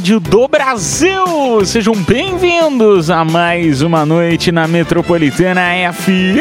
[0.00, 1.62] Rádio do Brasil.
[1.66, 5.60] Sejam bem-vindos a mais uma noite na Metropolitana
[5.92, 6.40] FM.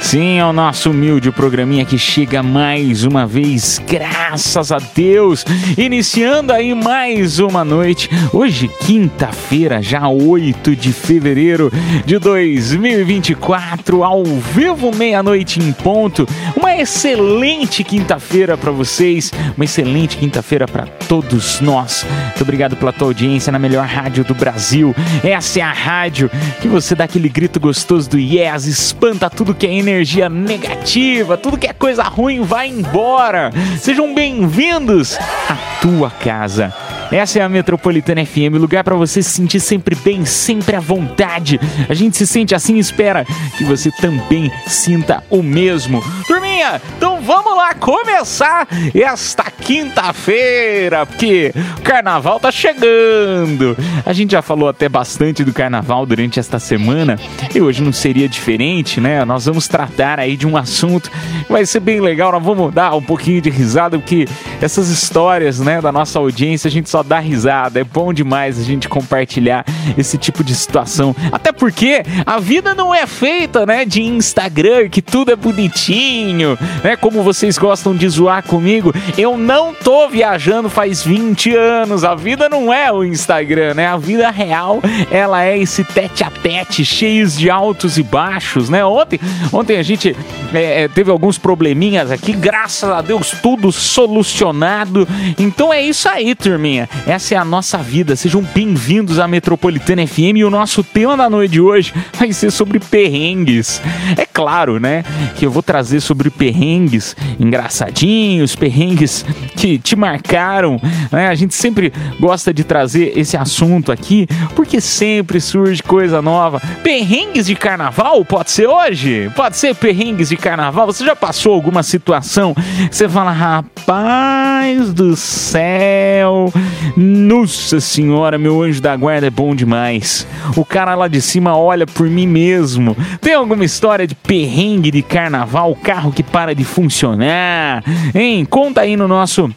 [0.00, 5.44] Sim, é o nosso humilde programinha que chega mais uma vez, graças a Deus.
[5.78, 8.10] Iniciando aí mais uma noite.
[8.32, 11.72] Hoje, quinta-feira, já 8 de fevereiro
[12.04, 16.28] de 2024, ao vivo, meia-noite em ponto.
[16.56, 21.93] Uma excelente quinta-feira para vocês, uma excelente quinta-feira para todos nós.
[22.02, 24.94] Muito obrigado pela tua audiência na melhor rádio do Brasil.
[25.22, 29.66] Essa é a rádio que você dá aquele grito gostoso do yes, espanta tudo que
[29.66, 33.50] é energia negativa, tudo que é coisa ruim vai embora.
[33.78, 35.16] Sejam bem-vindos
[35.48, 36.74] à tua casa.
[37.12, 41.60] Essa é a Metropolitana FM, lugar para você se sentir sempre bem, sempre à vontade.
[41.88, 43.24] A gente se sente assim e espera
[43.56, 46.02] que você também sinta o mesmo.
[46.26, 53.76] Turminha, então vamos lá começar esta quinta-feira, porque o carnaval tá chegando.
[54.04, 57.18] A gente já falou até bastante do carnaval durante esta semana
[57.54, 59.24] e hoje não seria diferente, né?
[59.24, 62.30] Nós vamos tratar aí de um assunto que vai ser bem legal.
[62.30, 64.28] Nós vamos dar um pouquinho de risada, porque
[64.60, 67.80] essas histórias, né, da nossa audiência, a gente só dá risada.
[67.80, 69.64] É bom demais a gente compartilhar
[69.96, 71.16] esse tipo de situação.
[71.32, 76.96] Até porque a vida não é feita, né, de Instagram, que tudo é bonitinho, né?
[76.96, 82.04] Como vocês gostam de zoar comigo, eu não tô viajando faz 20 anos.
[82.04, 83.86] A vida não é o Instagram, né?
[83.86, 84.80] A vida real,
[85.10, 88.84] ela é esse tete a tete, cheios de altos e baixos, né?
[88.84, 89.20] Ontem,
[89.52, 90.16] ontem a gente
[90.52, 95.06] é, teve alguns probleminhas aqui, graças a Deus, tudo solucionado.
[95.38, 96.88] Então é isso aí, turminha.
[97.06, 98.16] Essa é a nossa vida.
[98.16, 102.50] Sejam bem-vindos à Metropolitana FM e o nosso tema da noite de hoje vai ser
[102.50, 103.82] sobre perrengues.
[104.16, 105.04] É claro, né,
[105.36, 107.03] que eu vou trazer sobre perrengues
[107.38, 109.24] engraçadinhos, perrengues
[109.56, 111.28] que te marcaram, né?
[111.28, 116.60] A gente sempre gosta de trazer esse assunto aqui porque sempre surge coisa nova.
[116.82, 119.30] Perrengues de carnaval pode ser hoje?
[119.36, 120.86] Pode ser perrengues de carnaval?
[120.86, 122.54] Você já passou alguma situação
[122.90, 126.50] você fala, rapaz do céu,
[126.96, 130.26] nossa senhora, meu anjo da guarda é bom demais.
[130.56, 132.96] O cara lá de cima olha por mim mesmo.
[133.20, 137.84] Tem alguma história de perrengue de carnaval, carro que para de funcionar?
[138.14, 138.46] Hein?
[138.46, 139.54] Conta aí no nosso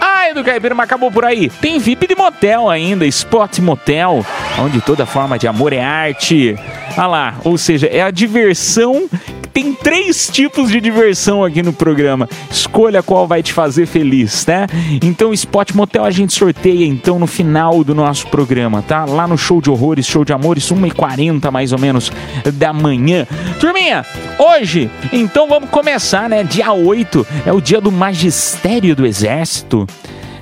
[0.00, 1.50] Ah, É, do Caipira, mas acabou por aí.
[1.60, 4.24] Tem VIP de motel ainda, Spot Motel,
[4.60, 6.56] onde toda forma de amor é arte.
[6.96, 9.08] Ah lá, ou seja, é a diversão
[9.52, 12.28] tem três tipos de diversão aqui no programa.
[12.50, 14.66] Escolha qual vai te fazer feliz, né?
[15.02, 19.04] Então, Spot Motel a gente sorteia então no final do nosso programa, tá?
[19.04, 22.12] Lá no show de horrores, show de amores, 1h40 mais ou menos
[22.54, 23.26] da manhã.
[23.58, 24.04] Turminha,
[24.38, 26.44] hoje, então vamos começar, né?
[26.44, 29.86] Dia 8 é o dia do magistério do exército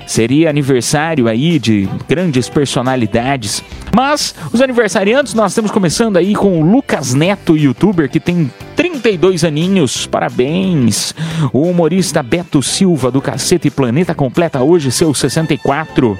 [0.09, 3.63] seria aniversário aí de grandes personalidades.
[3.95, 8.51] Mas os aniversariantes nós estamos começando aí com o Lucas Neto, youtuber, que tem
[8.99, 10.05] 32 aninhos.
[10.05, 11.15] Parabéns!
[11.53, 16.17] O humorista Beto Silva do Cacete Planeta completa hoje seus 64.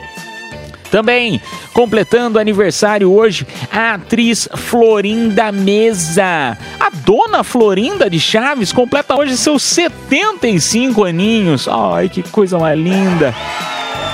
[0.89, 1.39] Também
[1.73, 6.57] completando aniversário hoje, a atriz Florinda Mesa.
[6.79, 11.67] A dona Florinda de Chaves completa hoje seus 75 aninhos.
[11.67, 13.35] Ai, que coisa mais linda!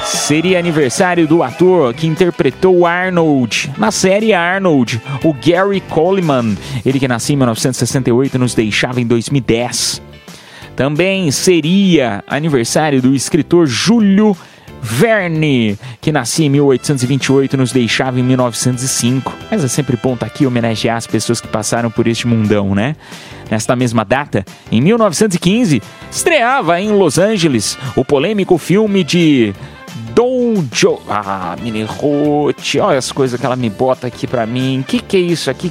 [0.05, 6.55] Seria aniversário do ator que interpretou Arnold na série Arnold, o Gary Coleman,
[6.85, 10.01] ele que nasceu em 1968 e nos deixava em 2010.
[10.75, 14.37] Também seria aniversário do escritor Júlio
[14.81, 19.33] Verne, que nascia em 1828 e nos deixava em 1905.
[19.49, 22.95] Mas é sempre estar tá aqui homenagear as pessoas que passaram por este mundão, né?
[23.49, 25.81] Nesta mesma data, em 1915,
[26.11, 29.55] estreava em Los Angeles o polêmico filme de
[30.15, 31.01] Dojo.
[31.09, 34.83] Ah, Mini Ruth, olha as coisas que ela me bota aqui pra mim.
[34.88, 35.69] Que que é isso aqui?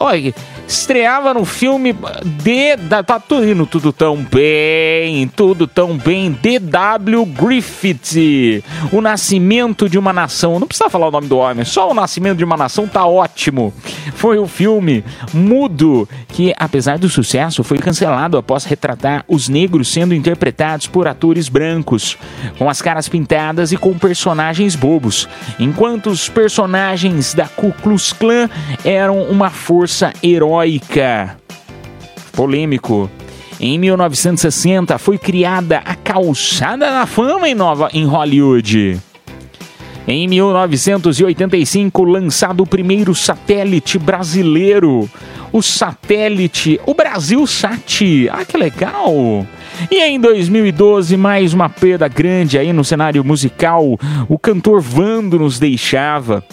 [0.00, 0.32] Olha,
[0.68, 1.92] estreava no filme
[2.22, 2.76] de.
[3.04, 6.30] Tá tudo indo tudo tão bem, tudo tão bem.
[6.30, 7.26] D.W.
[7.26, 8.62] Griffith,
[8.92, 10.60] O Nascimento de uma Nação.
[10.60, 13.74] Não precisa falar o nome do homem, só O Nascimento de uma Nação tá ótimo.
[14.14, 15.04] Foi o filme
[15.34, 21.48] mudo que, apesar do sucesso, foi cancelado após retratar os negros sendo interpretados por atores
[21.48, 22.16] brancos,
[22.56, 25.28] com as caras pintadas e com personagens bobos,
[25.58, 28.48] enquanto os personagens da Ku Klux Klan
[28.84, 29.87] eram uma força
[30.22, 31.36] heróica.
[32.32, 33.10] Polêmico.
[33.60, 39.00] Em 1960 foi criada a Calçada da Fama em, Nova, em Hollywood.
[40.06, 45.10] Em 1985, lançado o primeiro satélite brasileiro,
[45.52, 48.28] o satélite, o Brasil Sat.
[48.30, 49.46] Ah, que legal!
[49.90, 53.98] E em 2012, mais uma perda grande aí no cenário musical.
[54.28, 56.44] O cantor Vando nos deixava.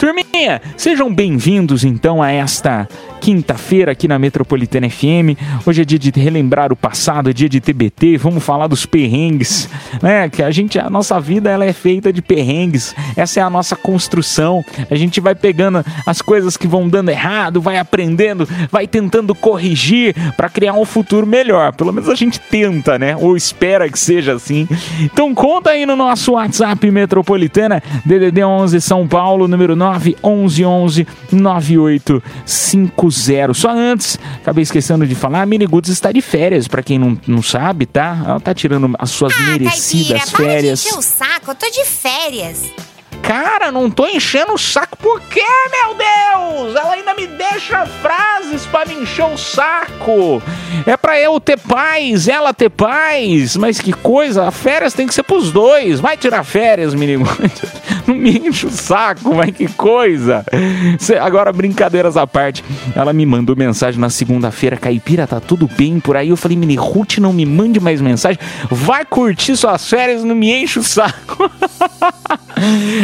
[0.00, 2.88] Turminha, sejam bem-vindos então a esta
[3.20, 5.36] quinta-feira aqui na Metropolitana FM.
[5.66, 9.68] Hoje é dia de relembrar o passado, é dia de TBT, vamos falar dos perrengues,
[10.00, 10.30] né?
[10.30, 12.96] Que a gente, a nossa vida ela é feita de perrengues.
[13.14, 14.64] Essa é a nossa construção.
[14.90, 20.14] A gente vai pegando as coisas que vão dando errado, vai aprendendo, vai tentando corrigir
[20.34, 21.74] para criar um futuro melhor.
[21.74, 23.14] Pelo menos a gente tenta, né?
[23.18, 24.66] Ou espera que seja assim.
[24.98, 29.89] Então conta aí no nosso WhatsApp Metropolitana DDD 11 São Paulo, número 9
[30.22, 33.54] 11 11 9850 zero.
[33.54, 37.18] Só antes, acabei esquecendo de falar, a Mini Goods está de férias, para quem não,
[37.26, 38.22] não sabe, tá?
[38.26, 40.82] Ela tá tirando as suas ah, merecidas Caipira, férias.
[40.82, 42.64] Para de encher o saco, eu tô de férias.
[43.22, 44.96] Cara, não tô enchendo o saco.
[44.96, 46.76] Por quê, meu Deus?
[46.76, 50.42] Ela ainda me deixa frases para me encher o saco.
[50.86, 53.56] É pra eu ter paz, ela ter paz.
[53.56, 56.00] Mas que coisa, férias tem que ser pros dois.
[56.00, 57.24] Vai tirar férias, menino.
[58.06, 60.44] Não me enche o saco, mas que coisa.
[61.20, 62.64] Agora, brincadeiras à parte.
[62.96, 64.76] Ela me mandou mensagem na segunda-feira.
[64.76, 66.30] Caipira, tá tudo bem por aí?
[66.30, 68.38] Eu falei, mini Ruth, não me mande mais mensagem.
[68.70, 71.50] Vai curtir suas férias, não me enche o saco.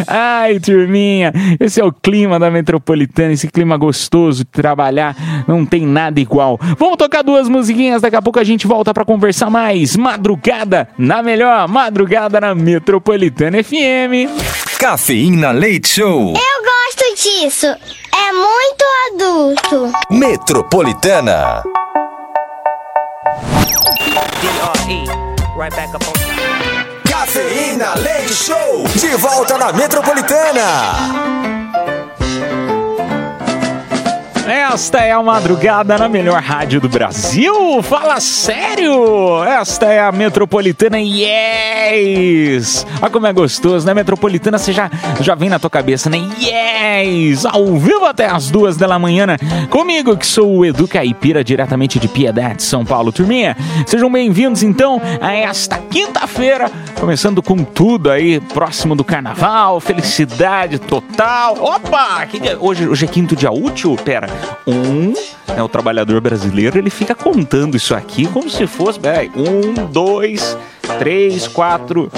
[0.07, 5.87] Ai, turminha, esse é o clima da metropolitana, esse clima gostoso de trabalhar, não tem
[5.87, 6.59] nada igual.
[6.79, 9.97] Vamos tocar duas musiquinhas, daqui a pouco a gente volta para conversar mais.
[9.97, 14.31] Madrugada na melhor, madrugada na Metropolitana FM.
[14.79, 16.35] Cafeína Leite Show.
[16.35, 17.67] Eu gosto disso.
[17.67, 19.93] É muito adulto.
[20.11, 21.63] Metropolitana.
[24.41, 25.07] D-R-E,
[25.57, 26.36] right back up on
[27.37, 31.66] Cafeína Leite Show, de volta na Metropolitana.
[34.47, 37.83] Esta é a madrugada na melhor rádio do Brasil.
[37.83, 39.43] Fala sério!
[39.43, 42.87] Esta é a Metropolitana Yes!
[43.03, 43.93] Olha como é gostoso, né?
[43.93, 44.89] Metropolitana, você já,
[45.21, 46.19] já vem na tua cabeça, né?
[46.39, 47.45] Yes!
[47.45, 49.37] Ao vivo até as duas da manhã, né?
[49.69, 53.11] Comigo, que sou o Edu Caipira, diretamente de Piedade, São Paulo.
[53.11, 60.79] Turminha, sejam bem-vindos então a esta quinta-feira, começando com tudo aí, próximo do carnaval, felicidade
[60.79, 61.57] total.
[61.59, 62.25] Opa!
[62.27, 62.41] Que?
[62.61, 63.97] Hoje, hoje é quinto dia útil?
[64.05, 64.36] Pera.
[64.67, 65.13] Um,
[65.49, 70.57] né, o trabalhador brasileiro, ele fica contando isso aqui como se fosse, peraí, um, dois,
[70.99, 72.11] três, quatro,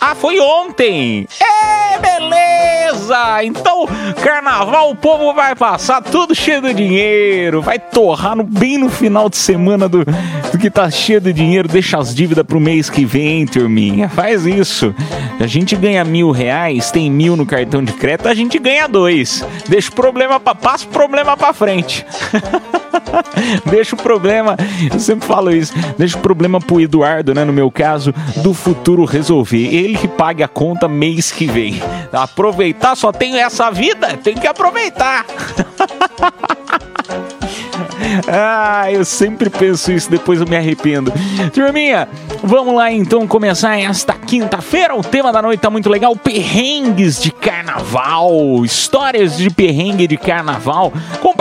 [0.00, 1.26] Ah, foi ontem!
[1.40, 3.42] É, beleza!
[3.44, 3.86] Então,
[4.22, 9.28] carnaval, o povo vai passar tudo cheio de dinheiro, vai torrar no, bem no final
[9.28, 13.04] de semana do, do que tá cheio de dinheiro, deixa as dívidas pro mês que
[13.04, 14.08] vem, turminha.
[14.08, 14.94] Faz isso.
[15.40, 19.44] A gente ganha mil reais, tem mil no cartão de crédito, a gente ganha dois.
[19.68, 20.54] Deixa o problema pra.
[20.54, 22.06] Passa o problema pra frente.
[23.66, 24.56] deixa o problema,
[24.92, 27.44] eu sempre falo isso, deixa o problema pro Eduardo, né?
[27.44, 27.83] No meu caso,
[28.42, 29.74] do futuro resolver.
[29.74, 31.80] Ele que pague a conta mês que vem.
[32.12, 35.26] Aproveitar, só tenho essa vida, tem que aproveitar.
[38.28, 41.12] Ah, eu sempre penso isso, depois eu me arrependo.
[41.52, 42.08] Turminha,
[42.42, 44.94] vamos lá então começar esta quinta-feira.
[44.94, 50.92] O tema da noite tá muito legal: perrengues de carnaval, histórias de perrengue de carnaval.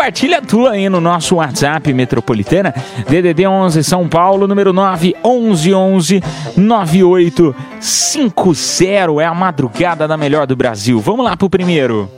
[0.04, 2.76] Compartilha a tua aí no nosso WhatsApp metropolitana,
[3.08, 6.22] DDD 11 São Paulo, número 9 11 11
[6.58, 9.22] 9850.
[9.22, 11.00] É a madrugada da melhor do Brasil.
[11.00, 12.12] Vamos lá pro primeiro.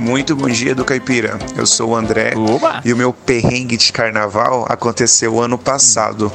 [0.00, 1.38] Muito bom dia do Caipira.
[1.54, 2.80] Eu sou o André Oba.
[2.86, 6.32] e o meu perrengue de carnaval aconteceu ano passado.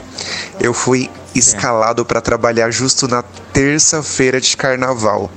[0.59, 5.31] Eu fui escalado para trabalhar justo na terça-feira de carnaval.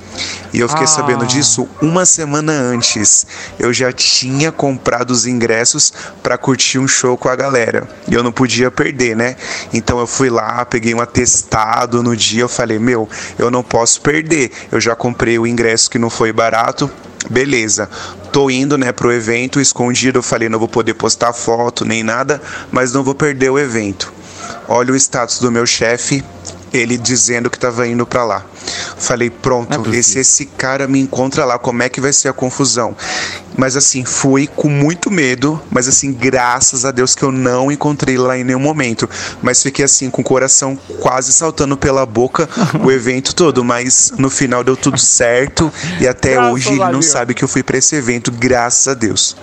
[0.52, 0.88] E eu fiquei Ah.
[0.88, 3.26] sabendo disso uma semana antes.
[3.58, 5.90] Eu já tinha comprado os ingressos
[6.22, 7.88] para curtir um show com a galera.
[8.06, 9.36] E eu não podia perder, né?
[9.72, 13.08] Então eu fui lá, peguei um atestado no dia, eu falei: "Meu,
[13.38, 14.52] eu não posso perder.
[14.70, 16.90] Eu já comprei o ingresso que não foi barato,
[17.28, 17.90] Beleza,
[18.32, 22.40] tô indo, né, pro evento, escondido, eu falei, não vou poder postar foto nem nada,
[22.70, 24.12] mas não vou perder o evento.
[24.68, 26.24] Olha o status do meu chefe,
[26.72, 28.44] ele dizendo que tava indo pra lá.
[28.98, 30.00] Falei, é pronto, possível.
[30.00, 32.94] e se esse cara me encontra lá, como é que vai ser a confusão?
[33.56, 38.16] Mas assim, fui com muito medo, mas assim, graças a Deus que eu não encontrei
[38.16, 39.08] lá em nenhum momento.
[39.42, 42.48] Mas fiquei assim, com o coração quase saltando pela boca
[42.84, 43.64] o evento todo.
[43.64, 47.06] Mas no final deu tudo certo e até Graças hoje ele não Deus.
[47.06, 49.36] sabe que eu fui pra esse evento, graças a Deus.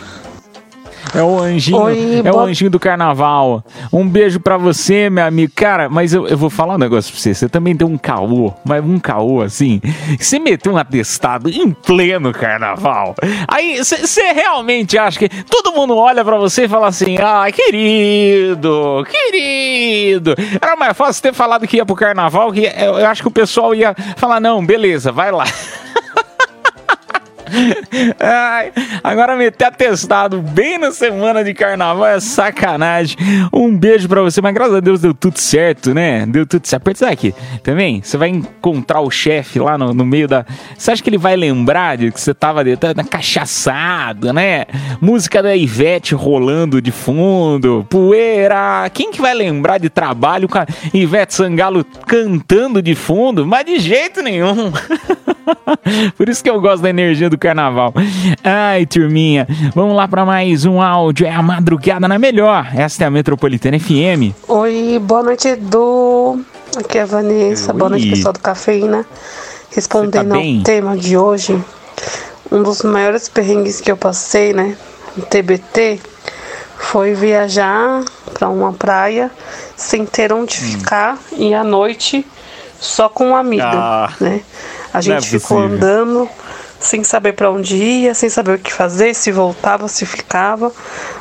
[1.14, 3.64] É o anjinho, Oi, é o boa- anjinho do carnaval.
[3.92, 5.52] Um beijo pra você, meu amigo.
[5.56, 7.34] Cara, mas eu, eu vou falar um negócio pra você.
[7.34, 9.80] Você também tem um caô, mas um caô assim.
[10.20, 13.16] Você meteu um atestado em pleno carnaval.
[13.48, 19.06] Aí você realmente acha que todo mundo olha pra você e fala assim: ah, querido,
[19.10, 20.36] querido.
[20.62, 23.32] Era mais fácil ter falado que ia pro carnaval, que eu, eu acho que o
[23.32, 25.46] pessoal ia falar: não, beleza, vai lá.
[28.20, 28.72] Ai,
[29.04, 33.18] agora meter atestado bem na semana de carnaval é sacanagem.
[33.54, 36.26] Um beijo pra você, mas graças a Deus deu tudo certo, né?
[36.26, 36.82] Deu tudo certo.
[36.82, 37.34] Aperta aqui
[37.64, 38.02] também.
[38.04, 40.46] Você vai encontrar o chefe lá no, no meio da.
[40.78, 44.66] Você acha que ele vai lembrar de que você tava de- tá- na cachaçada, né?
[45.02, 48.90] Música da Ivete rolando de fundo, poeira.
[48.94, 53.46] Quem que vai lembrar de trabalho com a Ivete Sangalo cantando de fundo?
[53.46, 54.72] Mas de jeito nenhum.
[56.18, 57.94] Por isso que eu gosto da energia do carnaval.
[58.44, 61.28] Ai, turminha, vamos lá para mais um áudio.
[61.28, 62.68] É a madrugada na melhor.
[62.76, 64.34] Esta é a Metropolitana FM.
[64.48, 66.44] Oi, boa noite, Edu.
[66.76, 67.72] Aqui é a Vanessa.
[67.72, 68.10] Boa noite, Oi.
[68.16, 69.06] pessoal do Cafeína.
[69.70, 71.62] Respondendo tá ao tema de hoje,
[72.52, 74.76] um dos maiores perrengues que eu passei, né,
[75.16, 76.00] em TBT,
[76.80, 78.02] foi viajar
[78.34, 79.30] para uma praia
[79.76, 80.80] sem ter onde Hum.
[80.80, 82.26] ficar e à noite
[82.80, 84.42] só com um amigo, Ah, né?
[84.94, 85.76] A é gente ficou possível.
[85.76, 86.30] andando
[86.86, 90.72] sem saber para onde ia, sem saber o que fazer, se voltava, se ficava,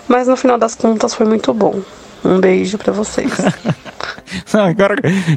[0.06, 1.80] mas no final das contas foi muito bom.
[2.24, 3.30] Um beijo para vocês.
[4.52, 4.96] Agora,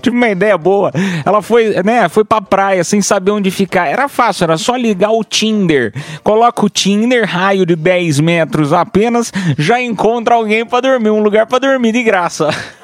[0.09, 0.91] uma ideia boa.
[1.25, 3.87] Ela foi, né, foi pra praia sem saber onde ficar.
[3.87, 5.93] Era fácil, era só ligar o Tinder.
[6.23, 11.45] Coloca o Tinder, raio de 10 metros apenas, já encontra alguém pra dormir, um lugar
[11.45, 12.49] pra dormir de graça.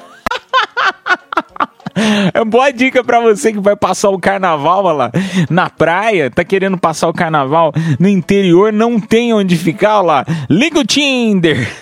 [2.34, 5.10] É boa dica pra você que vai passar o carnaval lá
[5.48, 10.24] na praia, tá querendo passar o carnaval no interior, não tem onde ficar lá.
[10.48, 11.68] Liga o Tinder.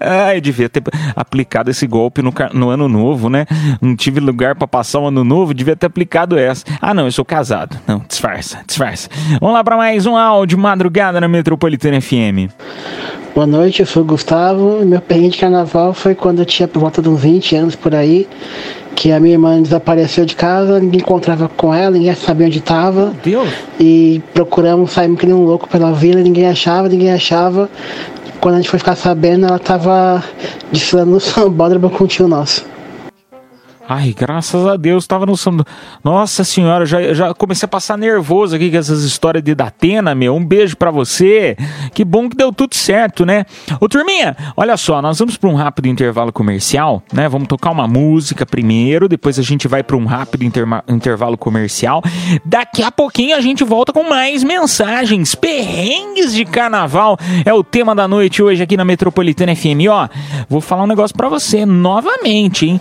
[0.00, 0.82] Ai, devia ter
[1.14, 3.46] aplicado esse golpe no, no ano novo, né?
[3.80, 6.64] Não tive lugar pra passar o ano novo, devia ter aplicado essa.
[6.80, 7.78] Ah, não, eu sou casado.
[7.86, 9.08] Não, disfarça, disfarça.
[9.40, 12.50] Vamos lá pra mais um áudio, madrugada na Metropolitana FM.
[13.32, 14.84] Boa noite, eu sou o Gustavo.
[14.84, 17.94] Meu perrengue de carnaval foi quando eu tinha por volta de uns 20 anos por
[17.94, 18.28] aí,
[18.96, 23.14] que a minha irmã desapareceu de casa, ninguém encontrava com ela, ninguém sabia onde estava.
[23.78, 27.70] E procuramos, saímos que nem um louco pela vila, ninguém achava, ninguém achava.
[28.40, 30.24] Quando a gente foi ficar sabendo, ela estava
[30.72, 32.66] desfilando no sambódromo com um tio nosso.
[33.92, 35.56] Ai, graças a Deus, tava no São.
[36.04, 40.36] Nossa senhora, já, já comecei a passar nervoso aqui com essas histórias de Datena, meu.
[40.36, 41.56] Um beijo pra você.
[41.92, 43.44] Que bom que deu tudo certo, né?
[43.80, 47.28] Ô, turminha, olha só, nós vamos pra um rápido intervalo comercial, né?
[47.28, 50.44] Vamos tocar uma música primeiro, depois a gente vai pra um rápido
[50.86, 52.00] intervalo comercial.
[52.44, 55.34] Daqui a pouquinho a gente volta com mais mensagens.
[55.34, 59.90] Perrengues de carnaval é o tema da noite hoje aqui na Metropolitana FM.
[59.90, 60.08] Ó,
[60.48, 62.80] vou falar um negócio pra você novamente, hein?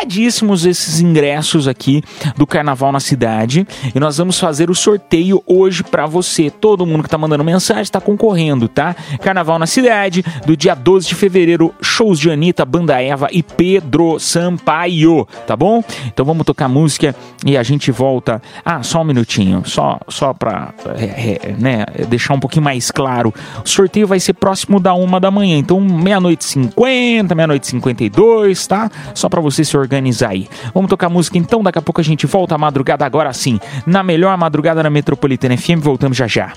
[0.00, 2.02] Disputadíssimos esses ingressos aqui
[2.34, 6.48] do carnaval na cidade e nós vamos fazer o sorteio hoje pra você.
[6.48, 8.96] Todo mundo que tá mandando mensagem tá concorrendo, tá?
[9.20, 14.18] Carnaval na cidade, do dia 12 de fevereiro, shows de Anitta, Banda Eva e Pedro
[14.18, 15.84] Sampaio, tá bom?
[16.06, 17.14] Então vamos tocar música
[17.44, 18.40] e a gente volta.
[18.64, 23.34] Ah, só um minutinho, só, só pra é, é, né, deixar um pouquinho mais claro.
[23.62, 27.70] O sorteio vai ser próximo da uma da manhã, então meia-noite e 50, meia-noite e
[27.70, 28.90] 52, tá?
[29.14, 29.89] Só pra você se organizar
[30.28, 30.48] aí.
[30.74, 34.02] Vamos tocar música então, daqui a pouco a gente volta à madrugada agora sim, na
[34.02, 36.52] melhor madrugada na Metropolitana FM, voltamos já já.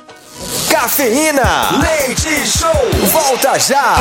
[0.70, 1.80] Cafeína.
[1.80, 2.72] Leite Show.
[3.12, 3.96] Volta já.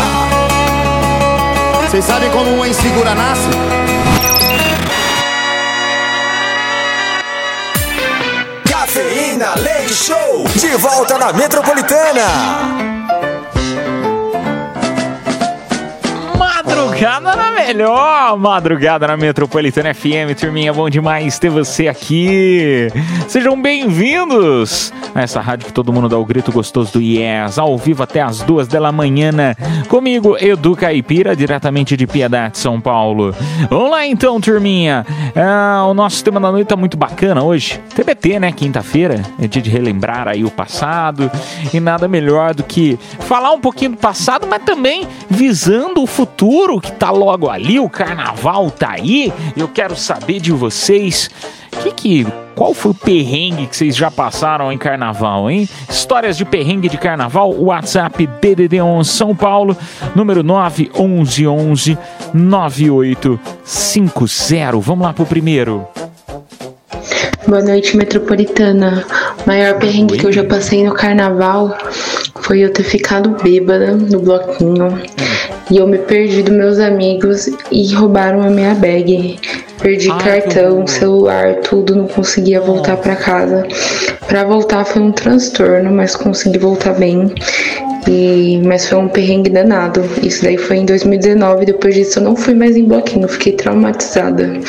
[1.82, 3.48] Vocês sabem como uma insegura nasce?
[8.68, 10.44] Cafeína Leite Show.
[10.54, 12.91] De volta na Metropolitana.
[16.92, 22.88] Madrugada na melhor, madrugada na Metropolitana FM, turminha, bom demais ter você aqui.
[23.26, 27.78] Sejam bem-vindos a essa rádio que todo mundo dá o grito gostoso do Yes, ao
[27.78, 29.56] vivo até as duas da manhã, né?
[29.88, 33.34] comigo, Edu Caipira, diretamente de Piedade, São Paulo.
[33.70, 35.06] Vamos lá então, turminha.
[35.34, 37.80] Ah, o nosso tema da noite tá muito bacana hoje.
[37.94, 38.52] TBT, né?
[38.52, 41.30] Quinta-feira, é dia de relembrar aí o passado
[41.72, 46.81] e nada melhor do que falar um pouquinho do passado, mas também visando o futuro
[46.82, 49.32] que tá logo ali, o carnaval tá aí.
[49.56, 51.30] Eu quero saber de vocês,
[51.82, 55.66] que que qual foi o perrengue que vocês já passaram em carnaval, hein?
[55.88, 59.76] Histórias de perrengue de carnaval, WhatsApp DDD11 São Paulo,
[60.14, 61.96] número 911
[62.34, 64.80] 9850.
[64.80, 65.86] Vamos lá pro primeiro.
[67.46, 69.04] Boa noite, metropolitana.
[69.44, 71.76] O maior perrengue que eu já passei no carnaval
[72.52, 75.00] foi eu ter ficado bêbada no bloquinho
[75.70, 79.38] e eu me perdi dos meus amigos e roubaram a minha bag.
[79.80, 83.66] Perdi Ai, cartão, celular, tudo, não conseguia voltar pra casa.
[84.28, 87.32] Pra voltar foi um transtorno, mas consegui voltar bem.
[88.06, 90.04] E, mas foi um perrengue danado.
[90.22, 91.64] Isso daí foi em 2019.
[91.64, 94.60] Depois disso eu não fui mais em bloquinho, fiquei traumatizada.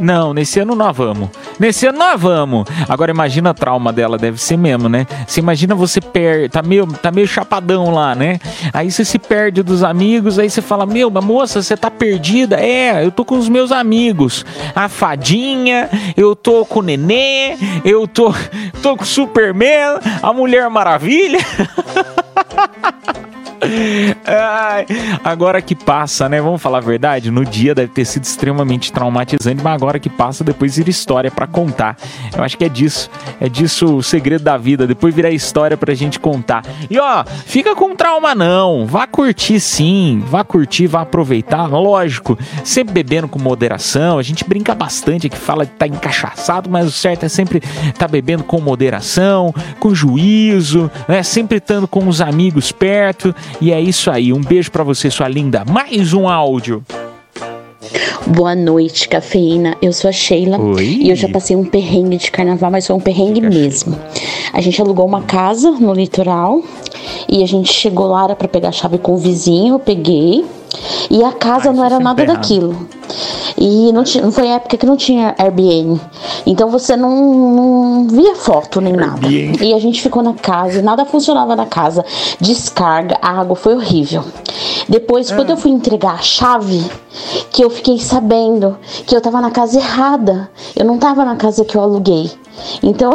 [0.00, 1.28] Não, nesse ano nós vamos.
[1.58, 2.64] Nesse ano nós vamos.
[2.88, 5.06] Agora imagina a trauma dela, deve ser mesmo, né?
[5.26, 8.38] Você imagina você perde, tá meio, tá meio chapadão lá, né?
[8.72, 12.56] Aí você se perde dos amigos, aí você fala: Meu, moça, você tá perdida?
[12.56, 14.44] É, eu tô com os meus amigos.
[14.74, 18.32] A fadinha, eu tô com o nenê, eu tô,
[18.82, 21.40] tô com o Superman, a Mulher Maravilha.
[24.26, 24.86] Ai,
[25.22, 26.40] agora que passa, né?
[26.40, 27.30] Vamos falar a verdade?
[27.30, 31.46] No dia deve ter sido extremamente traumatizante, mas agora que passa, depois vira história pra
[31.46, 31.96] contar.
[32.36, 33.10] Eu acho que é disso.
[33.40, 34.86] É disso o segredo da vida.
[34.86, 36.62] Depois virar história pra gente contar.
[36.88, 38.86] E ó, fica com trauma não.
[38.86, 40.22] Vá curtir sim.
[40.26, 41.66] Vá curtir, vá aproveitar.
[41.66, 44.18] Lógico, sempre bebendo com moderação.
[44.18, 47.60] A gente brinca bastante aqui, fala que tá encaixaçado, mas o certo é sempre
[47.98, 51.22] tá bebendo com moderação, com juízo, né?
[51.22, 53.34] Sempre estando com os amigos perto.
[53.60, 54.32] E é isso aí.
[54.32, 55.64] Um beijo pra você, sua linda.
[55.66, 56.84] Mais um áudio.
[58.26, 59.76] Boa noite, cafeína.
[59.82, 60.84] Eu sou a Sheila Oi.
[61.00, 63.98] e eu já passei um perrengue de carnaval, mas foi um perrengue mesmo.
[64.52, 66.62] A gente alugou uma casa no litoral
[67.28, 70.44] e a gente chegou lá era para pegar a chave com o vizinho, eu peguei.
[71.10, 72.36] E a casa Ah, não era nada errado.
[72.36, 72.86] daquilo.
[73.56, 76.00] E não, tinha, não foi época que não tinha Airbnb.
[76.46, 77.10] Então você não,
[77.54, 79.26] não via foto nem nada.
[79.26, 79.64] Airbnb.
[79.64, 82.04] E a gente ficou na casa, nada funcionava na casa.
[82.40, 84.24] Descarga, a água foi horrível.
[84.88, 86.84] Depois, quando eu fui entregar a chave,
[87.50, 90.50] que eu fiquei sabendo que eu tava na casa errada.
[90.74, 92.30] Eu não tava na casa que eu aluguei.
[92.82, 93.12] Então,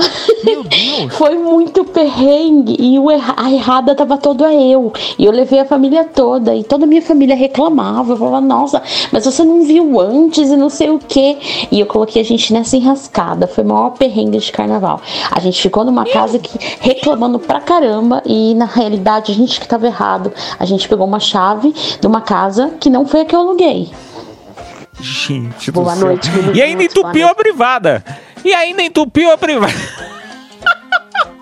[1.12, 2.76] foi muito perrengue.
[2.80, 4.92] E o erra- a errada tava toda eu.
[5.18, 6.56] E eu levei a família toda.
[6.56, 8.14] E toda a minha família reclamava.
[8.14, 11.38] Eu falava, nossa, mas você não viu antes e não sei o que.
[11.72, 13.48] E eu coloquei a gente nessa enrascada.
[13.48, 15.02] Foi o maior perrengue de carnaval.
[15.32, 18.22] A gente ficou numa casa que reclamando pra caramba.
[18.26, 20.32] E na realidade, a gente que tava errado.
[20.60, 23.90] A gente pegou uma chave de uma casa que não foi a que eu aluguei.
[25.00, 26.08] Gente Boa do céu.
[26.08, 26.58] noite, meninos.
[26.58, 28.04] E ainda entupiu a privada.
[28.46, 29.74] E ainda entupiu a privada.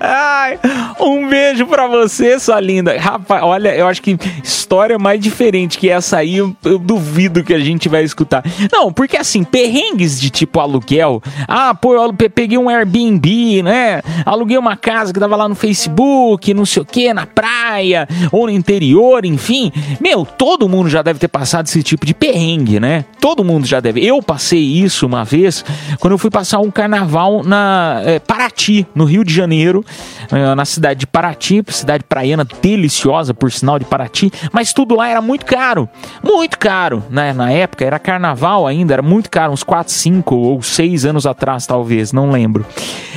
[0.00, 0.58] Ai,
[1.00, 2.98] um beijo pra você, sua linda.
[2.98, 7.54] Rapaz, olha, eu acho que história mais diferente que essa aí, eu, eu duvido que
[7.54, 8.42] a gente vai escutar.
[8.72, 11.22] Não, porque assim, perrengues de tipo aluguel.
[11.46, 14.02] Ah, pô, eu peguei um Airbnb, né?
[14.26, 18.46] Aluguei uma casa que tava lá no Facebook, não sei o que, na praia, ou
[18.46, 19.72] no interior, enfim.
[20.00, 23.04] Meu, todo mundo já deve ter passado esse tipo de perrengue, né?
[23.20, 24.04] Todo mundo já deve.
[24.04, 25.64] Eu passei isso uma vez
[26.00, 29.84] quando eu fui passar um carnaval na é, Paraty, no Rio de Janeiro,
[30.30, 35.08] é, na cidade de Paraty, cidade praiana deliciosa, por sinal de Paraty, mas tudo lá
[35.08, 35.88] era muito caro,
[36.22, 37.32] muito caro, né?
[37.32, 41.66] Na época era carnaval ainda, era muito caro, uns 4, 5 ou 6 anos atrás,
[41.66, 42.64] talvez, não lembro.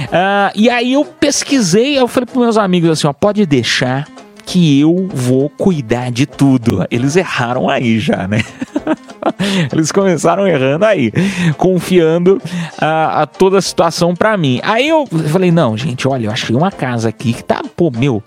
[0.02, 4.08] Uh, e aí eu pesquisei, eu falei para meus amigos assim: ó, pode deixar
[4.46, 6.86] que eu vou cuidar de tudo.
[6.90, 8.44] Eles erraram aí já, né?
[9.72, 11.12] Eles começaram errando aí,
[11.58, 12.42] confiando
[12.80, 14.60] a, a toda a situação para mim.
[14.64, 18.24] Aí eu falei: não, gente, olha, eu achei uma casa aqui que tá, pô, meu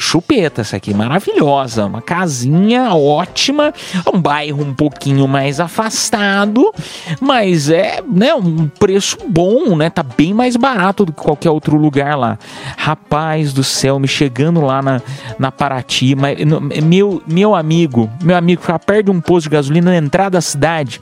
[0.00, 3.72] chupeta essa aqui, maravilhosa, uma casinha ótima,
[4.12, 6.72] um bairro um pouquinho mais afastado,
[7.20, 9.90] mas é, né, um preço bom, né?
[9.90, 12.38] Tá bem mais barato do que qualquer outro lugar lá.
[12.78, 15.02] Rapaz do céu, me chegando lá na,
[15.38, 16.38] na Paraty, mas,
[16.82, 20.40] meu, meu amigo, meu amigo ficava perto de um posto de gasolina na entrada da
[20.40, 21.00] cidade.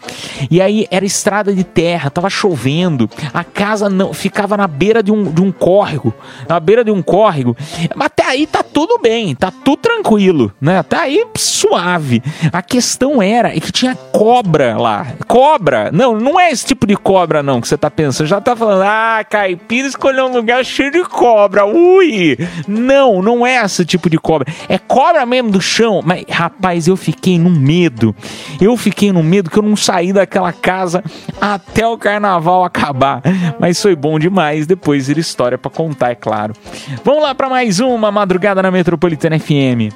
[0.51, 5.13] E aí era estrada de terra, tava chovendo, a casa não ficava na beira de
[5.13, 6.13] um, de um córrego,
[6.49, 7.57] na beira de um córrego.
[7.95, 10.83] Mas até aí tá tudo tudo bem, tá tudo tranquilo, né?
[10.83, 12.23] Tá aí suave.
[12.51, 15.07] A questão era é que tinha cobra lá.
[15.27, 15.91] Cobra!
[15.93, 18.27] Não, não é esse tipo de cobra, não, que você tá pensando.
[18.27, 21.67] Já tá falando, ah, caipira escolheu um lugar cheio de cobra.
[21.67, 22.39] Ui!
[22.67, 24.51] Não, não é esse tipo de cobra.
[24.71, 26.01] É cobra mesmo do chão.
[26.03, 28.17] Mas, rapaz, eu fiquei num medo.
[28.59, 31.05] Eu fiquei num medo que eu não saí daquela casa
[31.39, 33.21] até o carnaval acabar.
[33.61, 34.67] Mas foi bom demais.
[34.67, 36.55] Depois ir história para contar, é claro.
[37.05, 39.93] Vamos lá para mais uma madrugada na Metropolitana FM.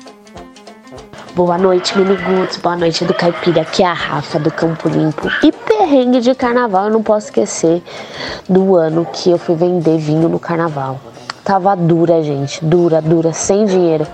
[1.37, 2.57] Boa noite, Miniguts.
[2.57, 3.63] Boa noite do Caipira.
[3.63, 5.29] Aqui é a Rafa do Campo Limpo.
[5.41, 7.81] E perrengue de carnaval, eu não posso esquecer
[8.49, 10.99] do ano que eu fui vender vinho no carnaval.
[11.45, 12.65] Tava dura, gente.
[12.65, 14.05] Dura, dura, sem dinheiro.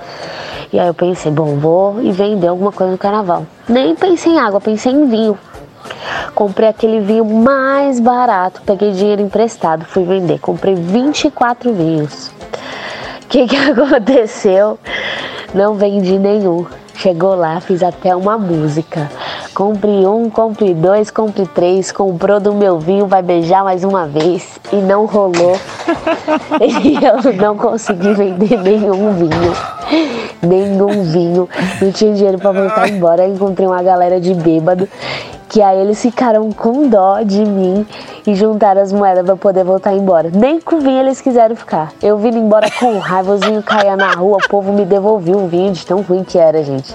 [0.70, 3.46] E aí eu pensei, bom, vou e vender alguma coisa no carnaval.
[3.66, 5.38] Nem pensei em água, pensei em vinho.
[6.34, 10.38] Comprei aquele vinho mais barato, peguei dinheiro emprestado, fui vender.
[10.40, 12.36] Comprei 24 vinhos.
[13.28, 14.78] O que, que aconteceu?
[15.54, 16.64] Não vendi nenhum.
[16.94, 19.10] Chegou lá, fiz até uma música.
[19.54, 21.92] Compre um, compre dois, compre três.
[21.92, 24.58] Comprou do meu vinho, vai beijar mais uma vez.
[24.72, 25.60] E não rolou.
[26.82, 29.52] e eu não consegui vender nenhum vinho.
[30.42, 31.46] Nenhum vinho.
[31.82, 33.26] Não tinha dinheiro para voltar embora.
[33.26, 34.88] encontrei uma galera de bêbado
[35.48, 37.86] que aí eles ficaram com dó de mim
[38.26, 40.30] e juntaram as moedas para poder voltar embora.
[40.32, 41.92] Nem com vinho eles quiseram ficar.
[42.02, 45.48] Eu vim embora com raiva, os vinhos caía na rua, o povo me devolveu um
[45.48, 46.94] vinho de tão ruim que era, gente.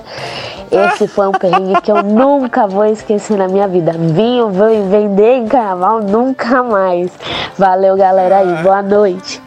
[0.71, 3.91] Esse foi um perrengue que eu nunca vou esquecer na minha vida.
[3.91, 7.11] Vinho, vou vender em carnaval nunca mais.
[7.57, 8.63] Valeu, galera aí.
[8.63, 9.41] Boa noite.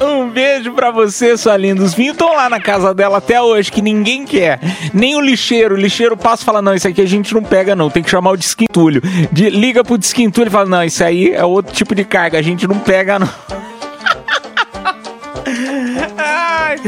[0.00, 1.82] Um beijo pra você, sua linda.
[1.82, 4.60] Os vinhos estão lá na casa dela até hoje, que ninguém quer.
[4.92, 5.74] Nem o lixeiro.
[5.74, 7.88] O lixeiro passa e fala: não, isso aqui a gente não pega, não.
[7.88, 9.00] Tem que chamar o desquintulho.
[9.32, 12.42] De, liga pro desquintulho e fala: não, isso aí é outro tipo de carga, a
[12.42, 13.28] gente não pega, não.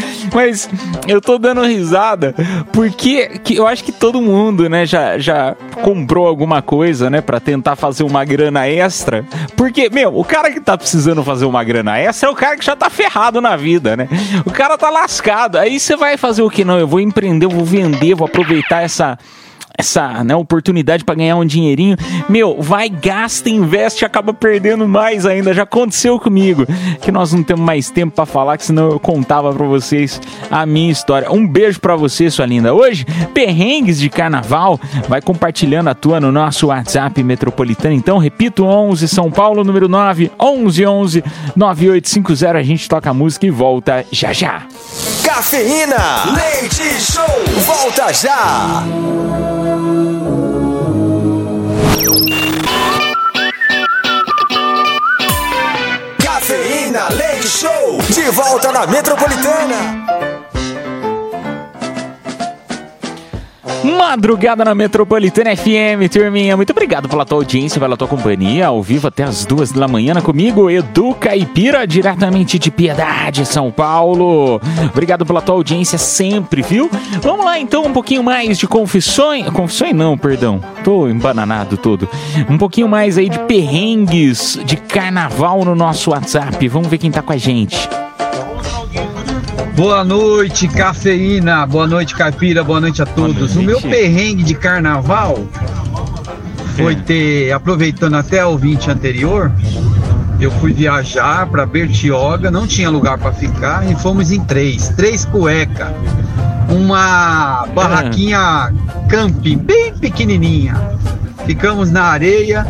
[0.35, 0.69] Mas
[1.07, 2.35] eu tô dando risada
[2.73, 7.41] porque que eu acho que todo mundo, né, já, já comprou alguma coisa, né, para
[7.41, 9.25] tentar fazer uma grana extra.
[9.57, 12.65] Porque, meu, o cara que tá precisando fazer uma grana extra é o cara que
[12.65, 14.09] já tá ferrado na vida, né?
[14.45, 15.57] O cara tá lascado.
[15.57, 16.65] Aí você vai fazer o que?
[16.65, 19.19] Não, eu vou empreender, eu vou vender, vou aproveitar essa
[19.79, 21.97] essa né, oportunidade para ganhar um dinheirinho,
[22.29, 25.55] meu, vai, gasta, investe, acaba perdendo mais ainda.
[25.55, 26.67] Já aconteceu comigo,
[27.01, 30.67] que nós não temos mais tempo para falar, que senão eu contava para vocês a
[30.67, 31.31] minha história.
[31.31, 32.75] Um beijo para você, sua linda.
[32.75, 37.95] Hoje, perrengues de carnaval, vai compartilhando a tua no nosso WhatsApp metropolitano.
[37.95, 42.59] Então, repito, 11 São Paulo, número 9, 11 11 9850.
[42.59, 44.67] A gente toca a música e volta já já.
[45.23, 47.25] Cafeína, leite show,
[47.64, 49.67] volta já.
[56.22, 60.28] Cafeína Leite Show, de volta na Metropolitana.
[63.96, 66.57] Madrugada na Metropolitana FM, turminha.
[66.57, 70.14] Muito obrigado pela tua audiência, pela tua companhia, ao vivo até as duas da manhã
[70.20, 74.61] comigo, Edu Caipira, diretamente de Piedade, São Paulo.
[74.92, 76.90] Obrigado pela tua audiência sempre, viu?
[77.22, 79.48] Vamos lá então, um pouquinho mais de confissões.
[79.51, 80.61] Confissões não, perdão.
[80.85, 82.09] Tô embananado todo.
[82.48, 86.68] Um pouquinho mais aí de perrengues de carnaval no nosso WhatsApp.
[86.68, 87.88] Vamos ver quem tá com a gente.
[89.79, 91.64] Boa noite, cafeína.
[91.64, 92.64] Boa noite, caipira.
[92.64, 93.55] Boa noite a todos.
[93.55, 93.59] noite.
[93.59, 95.47] O meu perrengue de carnaval
[96.75, 99.53] foi ter, aproveitando até o 20 anterior,
[100.41, 105.25] eu fui viajar para Bertioga, não tinha lugar para ficar e fomos em três, três
[105.25, 105.95] cueca,
[106.69, 108.75] uma barraquinha
[109.09, 110.75] camping bem pequenininha.
[111.47, 112.67] Ficamos na areia,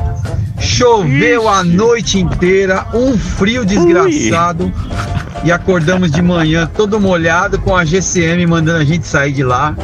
[0.61, 4.71] choveu a noite inteira, um frio desgraçado
[5.45, 9.75] e acordamos de manhã todo molhado com a GCM mandando a gente sair de lá,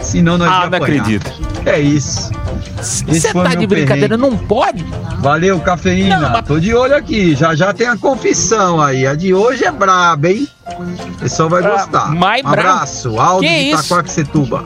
[0.00, 0.82] senão nós Ah, não apanhar.
[0.82, 1.30] acredito.
[1.66, 2.30] É isso.
[2.80, 4.36] Você tá de brincadeira, perrengue.
[4.38, 4.84] não pode?
[5.18, 6.42] Valeu, cafeína.
[6.42, 7.34] Tô de olho aqui.
[7.34, 9.06] Já já tem a confissão aí.
[9.06, 10.48] A de hoje é braba, hein?
[10.66, 12.10] O pessoal vai gostar.
[12.14, 12.60] Mais braba?
[12.70, 13.20] Abraço.
[13.20, 13.84] Aldo Que de isso?
[13.84, 14.64] Itaquaquecetuba.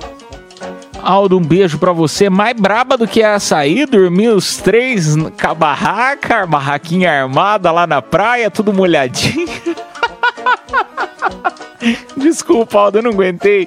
[1.03, 2.31] Aldo, um beijo pra você.
[2.31, 7.73] Mais braba do que essa aí, dormir os três com a barraca, a barraquinha armada
[7.73, 9.49] lá na praia, tudo molhadinho.
[12.17, 13.67] Desculpa, Aldo, eu não aguentei.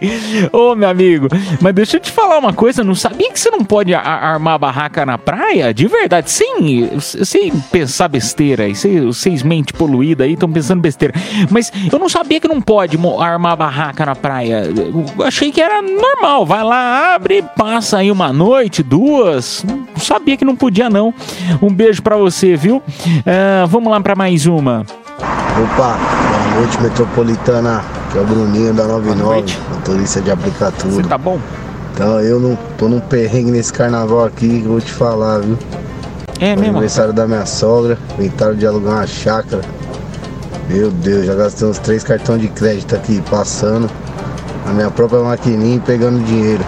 [0.51, 1.27] Ô, meu amigo,
[1.61, 2.81] mas deixa eu te falar uma coisa.
[2.81, 5.73] eu Não sabia que você não pode armar barraca na praia?
[5.73, 8.65] De verdade, sem, sem pensar besteira.
[8.69, 11.13] Vocês, mente poluída aí estão pensando besteira.
[11.49, 14.63] Mas eu não sabia que não pode armar barraca na praia.
[14.65, 16.45] Eu achei que era normal.
[16.45, 19.63] Vai lá, abre, passa aí uma noite, duas.
[19.63, 21.13] Não sabia que não podia, não.
[21.61, 22.81] Um beijo pra você, viu?
[23.25, 24.85] Ah, vamos lá pra mais uma.
[25.59, 30.91] Opa, boa noite metropolitana, que é o Bruninho da 99, motorista de aplicativo.
[30.91, 31.39] Você tá bom?
[31.93, 35.57] Então eu não tô num perrengue nesse carnaval aqui que eu vou te falar, viu?
[36.39, 36.73] É mesmo?
[36.73, 39.63] aniversário da minha sogra, inventaram de alugar uma chácara.
[40.69, 43.89] Meu Deus, já gastei uns três cartões de crédito aqui passando.
[44.67, 46.63] A minha própria maquininha e pegando dinheiro.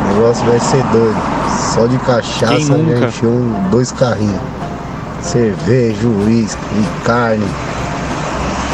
[0.00, 1.20] O negócio vai ser doido.
[1.74, 3.30] Só de cachaça já encheu
[3.70, 4.40] dois carrinhos.
[5.20, 6.46] Cerveja, e
[7.04, 7.44] carne.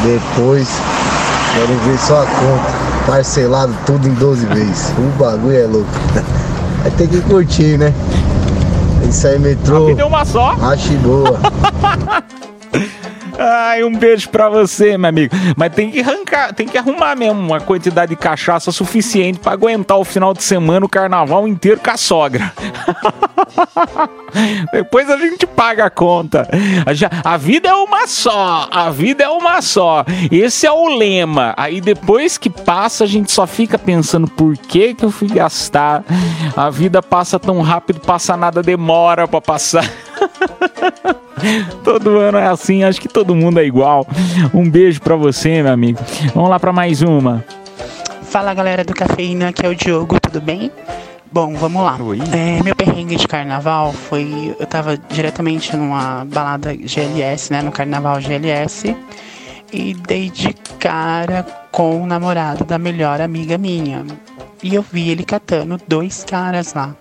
[0.02, 0.68] Depois,
[1.54, 2.90] quero ver só a conta.
[3.06, 4.92] Parcelado tudo em 12 vezes.
[4.98, 5.88] O bagulho é louco.
[6.82, 7.92] Vai ter que curtir, né?
[9.08, 9.86] Isso aí, metrô.
[9.86, 10.56] vida é uma só.
[10.62, 11.38] Ache boa.
[13.42, 15.34] Ai, um beijo pra você, meu amigo.
[15.56, 19.96] Mas tem que arrancar, tem que arrumar mesmo uma quantidade de cachaça suficiente pra aguentar
[19.96, 22.52] o final de semana, o carnaval inteiro com a sogra.
[24.70, 26.46] Depois a gente paga a conta.
[27.24, 30.04] A, vida é uma só, a vida é uma só.
[30.30, 31.54] Esse é o lema.
[31.56, 36.04] Aí depois que passa, a gente só fica pensando por que que eu fui gastar.
[36.54, 39.90] A vida passa tão rápido, passa nada, demora pra passar.
[41.84, 44.06] Todo ano é assim, acho que todo mundo é igual.
[44.52, 45.98] Um beijo pra você, meu amigo.
[46.34, 47.44] Vamos lá pra mais uma.
[48.22, 50.70] Fala galera do Cafeína, aqui é o Diogo, tudo bem?
[51.32, 51.96] Bom, vamos lá.
[52.32, 54.54] É, meu perrengue de carnaval foi.
[54.58, 57.62] Eu tava diretamente numa balada GLS, né?
[57.62, 58.96] No carnaval GLS.
[59.72, 64.04] E dei de cara com o namorado da melhor amiga minha.
[64.60, 66.96] E eu vi ele catando dois caras lá.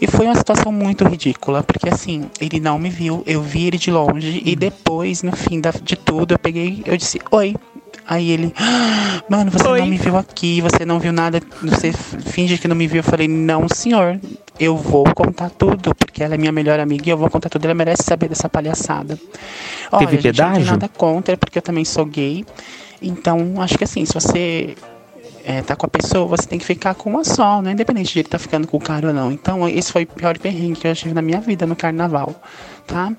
[0.00, 3.76] E foi uma situação muito ridícula, porque assim, ele não me viu, eu vi ele
[3.78, 7.54] de longe e depois, no fim da- de tudo, eu peguei, eu disse, oi.
[8.06, 12.58] Aí ele, "Ah, mano, você não me viu aqui, você não viu nada, você finge
[12.58, 12.98] que não me viu.
[13.00, 14.18] Eu falei, não, senhor,
[14.58, 17.66] eu vou contar tudo, porque ela é minha melhor amiga e eu vou contar tudo,
[17.66, 19.16] ela merece saber dessa palhaçada.
[19.92, 20.56] Olha, Teve gente, não pedágio?
[20.56, 22.44] tem nada contra, porque eu também sou gay.
[23.00, 24.74] Então, acho que assim, se você
[25.50, 27.72] é, tá com a pessoa, você tem que ficar com uma só, né?
[27.72, 29.32] Independente de ele tá ficando com o cara ou não.
[29.32, 32.40] Então, esse foi o pior perrengue que eu tive na minha vida no carnaval,
[32.86, 33.12] tá?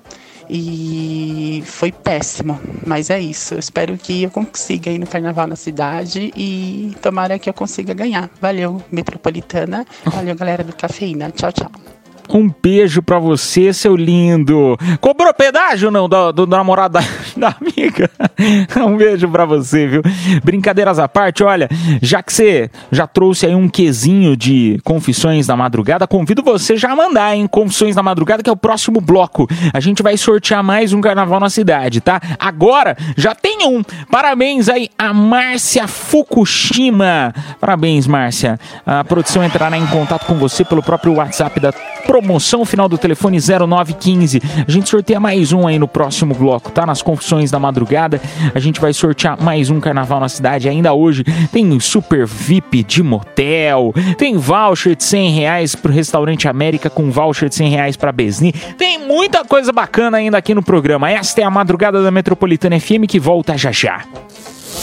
[0.48, 3.54] E foi péssimo, mas é isso.
[3.54, 7.92] Eu espero que eu consiga ir no carnaval na cidade e tomara que eu consiga
[7.92, 8.30] ganhar.
[8.40, 9.86] Valeu, Metropolitana.
[10.04, 11.30] Valeu, galera do Cafeína.
[11.30, 11.91] Tchau, tchau.
[12.32, 14.78] Um beijo pra você, seu lindo.
[15.00, 17.04] Cobrou pedágio não do, do namorado da,
[17.36, 18.10] da amiga?
[18.84, 20.02] Um beijo pra você, viu?
[20.42, 21.68] Brincadeiras à parte, olha,
[22.00, 26.90] já que você já trouxe aí um quesinho de Confissões da Madrugada, convido você já
[26.90, 27.46] a mandar, hein?
[27.46, 29.46] Confissões da Madrugada, que é o próximo bloco.
[29.72, 32.20] A gente vai sortear mais um carnaval na cidade, tá?
[32.38, 33.82] Agora já tem um.
[34.10, 37.32] Parabéns aí a Márcia Fukushima.
[37.60, 38.58] Parabéns, Márcia.
[38.84, 41.72] A produção entrará em contato com você pelo próprio WhatsApp da
[42.06, 42.21] promoção
[42.64, 44.40] final do telefone 0915.
[44.66, 46.86] A gente sorteia mais um aí no próximo bloco, tá?
[46.86, 48.20] Nas confissões da madrugada,
[48.54, 51.24] a gente vai sortear mais um carnaval na cidade ainda hoje.
[51.52, 57.48] Tem super VIP de motel, tem voucher de 100 reais pro restaurante América com voucher
[57.48, 58.52] de 100 reais pra Besni.
[58.52, 61.10] Tem muita coisa bacana ainda aqui no programa.
[61.10, 64.02] Esta é a madrugada da Metropolitana FM que volta já já.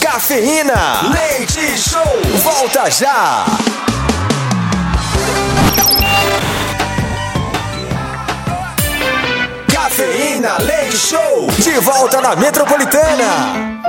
[0.00, 2.02] Cafeína, leite show,
[2.42, 3.44] volta já.
[9.90, 13.80] Cafeína Leite Show, de volta na Metropolitana.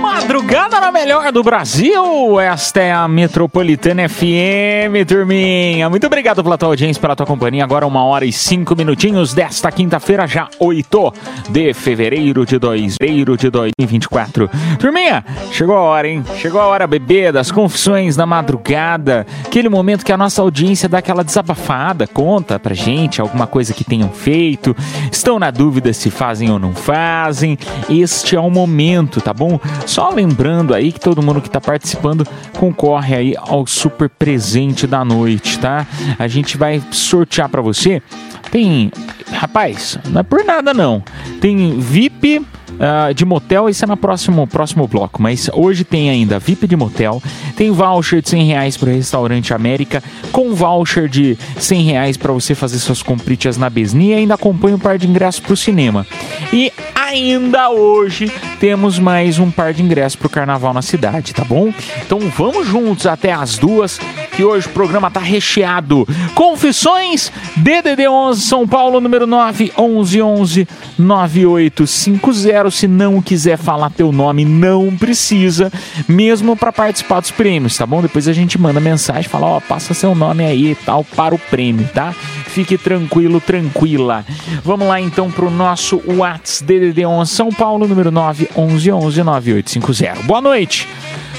[0.00, 2.38] Madrugada na melhor do Brasil.
[2.38, 5.88] Esta é a Metropolitana FM, turminha.
[5.88, 7.64] Muito obrigado pela tua audiência, pela tua companhia.
[7.64, 11.14] Agora uma hora e cinco minutinhos desta quinta-feira, já 8
[11.48, 14.50] de fevereiro de 2, fevereiro de 2024.
[14.78, 16.22] Turminha, chegou a hora, hein?
[16.36, 19.26] Chegou a hora, bebê, das confissões da madrugada.
[19.46, 23.84] Aquele momento que a nossa audiência dá aquela desabafada, conta pra gente alguma coisa que
[23.84, 24.76] tenham feito.
[25.10, 27.58] Estão na dúvida se fazem ou não fazem.
[27.88, 29.58] Este é o momento, tá bom?
[29.86, 32.26] Só lembrando aí que todo mundo que está participando
[32.58, 35.86] concorre aí ao super presente da noite, tá?
[36.18, 38.02] A gente vai sortear para você.
[38.50, 38.90] Tem,
[39.32, 41.02] rapaz, não é por nada não.
[41.40, 42.44] Tem VIP
[42.76, 45.22] Uh, de motel, isso é no próximo, próximo bloco.
[45.22, 47.22] Mas hoje tem ainda VIP de motel,
[47.56, 52.32] tem voucher de 100 reais para o restaurante América, com voucher de 100 reais para
[52.32, 55.56] você fazer suas compritas na Besni e ainda acompanha um par de ingressos para o
[55.56, 56.06] cinema.
[56.52, 61.44] E ainda hoje temos mais um par de ingressos para o carnaval na cidade, tá
[61.44, 61.72] bom?
[62.04, 63.98] Então vamos juntos até as duas,
[64.34, 66.06] que hoje o programa tá recheado.
[66.34, 72.65] Confissões DDD 11 São Paulo número 9 11 11 9850.
[72.70, 75.72] Se não quiser falar teu nome, não precisa,
[76.08, 78.02] mesmo para participar dos prêmios, tá bom?
[78.02, 81.34] Depois a gente manda mensagem, fala, ó, oh, passa seu nome aí e tal para
[81.34, 82.12] o prêmio, tá?
[82.46, 84.24] Fique tranquilo, tranquila.
[84.64, 90.22] Vamos lá então pro nosso Whats DDD 11 São Paulo número 9 11 11 9850.
[90.22, 90.88] Boa noite.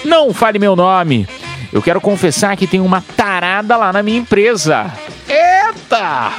[0.05, 1.27] Não fale meu nome.
[1.71, 4.91] Eu quero confessar que tem uma tarada lá na minha empresa.
[5.27, 6.31] Eita!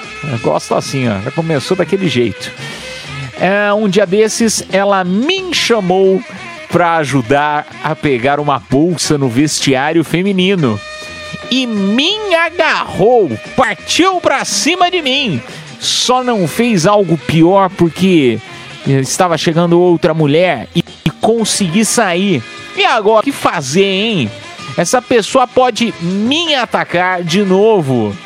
[0.43, 1.21] Gosto assim, ó.
[1.21, 2.51] Já começou daquele jeito.
[3.41, 6.23] É, um dia desses, ela me chamou
[6.71, 10.79] para ajudar a pegar uma bolsa no vestiário feminino.
[11.51, 15.41] E me agarrou, partiu para cima de mim.
[15.81, 18.39] Só não fez algo pior porque
[18.87, 20.83] estava chegando outra mulher e
[21.21, 22.43] consegui sair.
[22.77, 24.31] E agora, o que fazer, hein?
[24.77, 28.17] Essa pessoa pode me atacar de novo.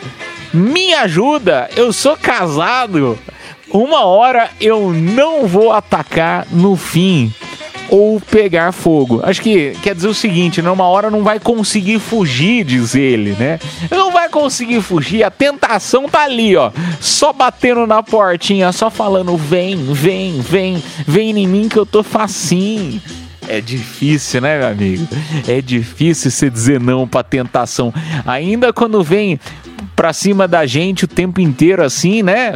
[0.52, 3.18] Me ajuda, eu sou casado.
[3.72, 7.32] Uma hora eu não vou atacar no fim
[7.88, 9.20] ou pegar fogo.
[9.22, 13.60] Acho que quer dizer o seguinte, numa hora não vai conseguir fugir, diz ele, né?
[13.90, 16.70] Não vai conseguir fugir, a tentação tá ali, ó.
[17.00, 22.02] Só batendo na portinha, só falando: vem, vem, vem, vem em mim que eu tô
[22.02, 23.00] facinho.
[23.48, 25.08] É difícil, né, meu amigo?
[25.48, 27.92] É difícil você dizer não pra tentação.
[28.24, 29.38] Ainda quando vem
[30.02, 32.54] pra cima da gente o tempo inteiro assim, né?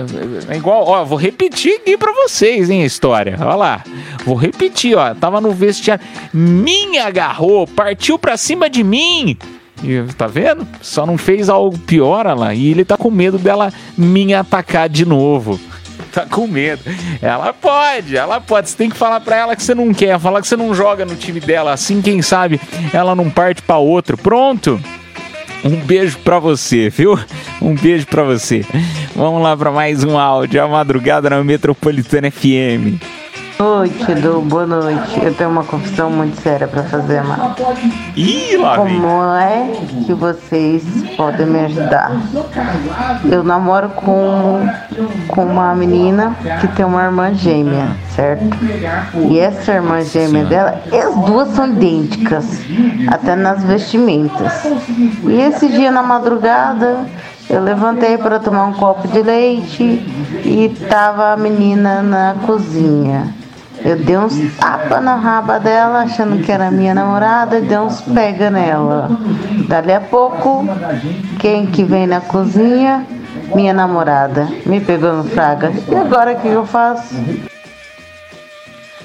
[0.48, 3.37] É igual, ó, vou repetir aqui pra vocês, hein, a história.
[3.38, 3.85] Olha lá.
[4.24, 5.14] Vou repetir, ó.
[5.14, 6.04] Tava no vestiário.
[6.35, 9.38] Me agarrou, partiu pra cima de mim.
[9.80, 10.66] E, tá vendo?
[10.82, 12.52] Só não fez algo pior, lá.
[12.52, 15.61] E ele tá com medo dela me atacar de novo
[16.12, 16.82] tá com medo.
[17.22, 18.70] Ela pode, ela pode.
[18.70, 21.04] Você tem que falar pra ela que você não quer, falar que você não joga
[21.04, 21.72] no time dela.
[21.72, 22.61] Assim, quem sabe,
[22.92, 24.16] ela não parte pra outro.
[24.16, 24.80] Pronto?
[25.66, 27.18] Um beijo pra você, viu?
[27.61, 28.64] Um beijo pra você.
[29.16, 30.62] Vamos lá pra mais um áudio.
[30.62, 33.02] A madrugada na Metropolitana FM.
[33.58, 35.18] Noite, Edu, boa noite.
[35.24, 37.54] Eu tenho uma confissão muito séria para fazer, mano.
[38.14, 39.72] Ih, lá Como é
[40.04, 40.84] que vocês
[41.16, 42.12] podem me ajudar?
[43.24, 44.68] Eu namoro com,
[45.28, 48.44] com uma menina que tem uma irmã gêmea, certo?
[49.30, 52.60] E essa irmã gêmea dela, as duas são idênticas,
[53.08, 54.66] até nas vestimentas.
[55.24, 57.06] E esse dia na madrugada,
[57.48, 59.82] eu levantei para tomar um copo de leite
[60.44, 63.45] e tava a menina na cozinha.
[63.87, 68.01] Eu dei uns tapas na raba dela, achando que era minha namorada, e dei uns
[68.01, 69.09] pega nela.
[69.68, 70.66] Dali a pouco,
[71.38, 73.07] quem que vem na cozinha?
[73.55, 74.49] Minha namorada.
[74.66, 75.72] Me pegou no fraga.
[75.88, 77.14] E agora o que eu faço?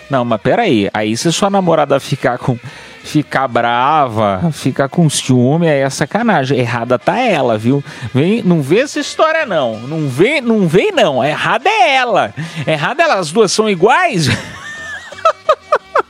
[0.10, 0.90] Não, mas peraí.
[0.96, 2.58] Aí se sua namorada ficar com.
[3.04, 6.60] Ficar brava, ficar com ciúme, aí é sacanagem.
[6.60, 7.84] Errada tá ela, viu?
[8.14, 9.80] Vem, não vê essa história, não.
[9.80, 11.24] Não vê, não vem, não.
[11.24, 12.34] Errada é ela.
[12.66, 13.16] Errada é ela.
[13.16, 14.28] As duas são iguais.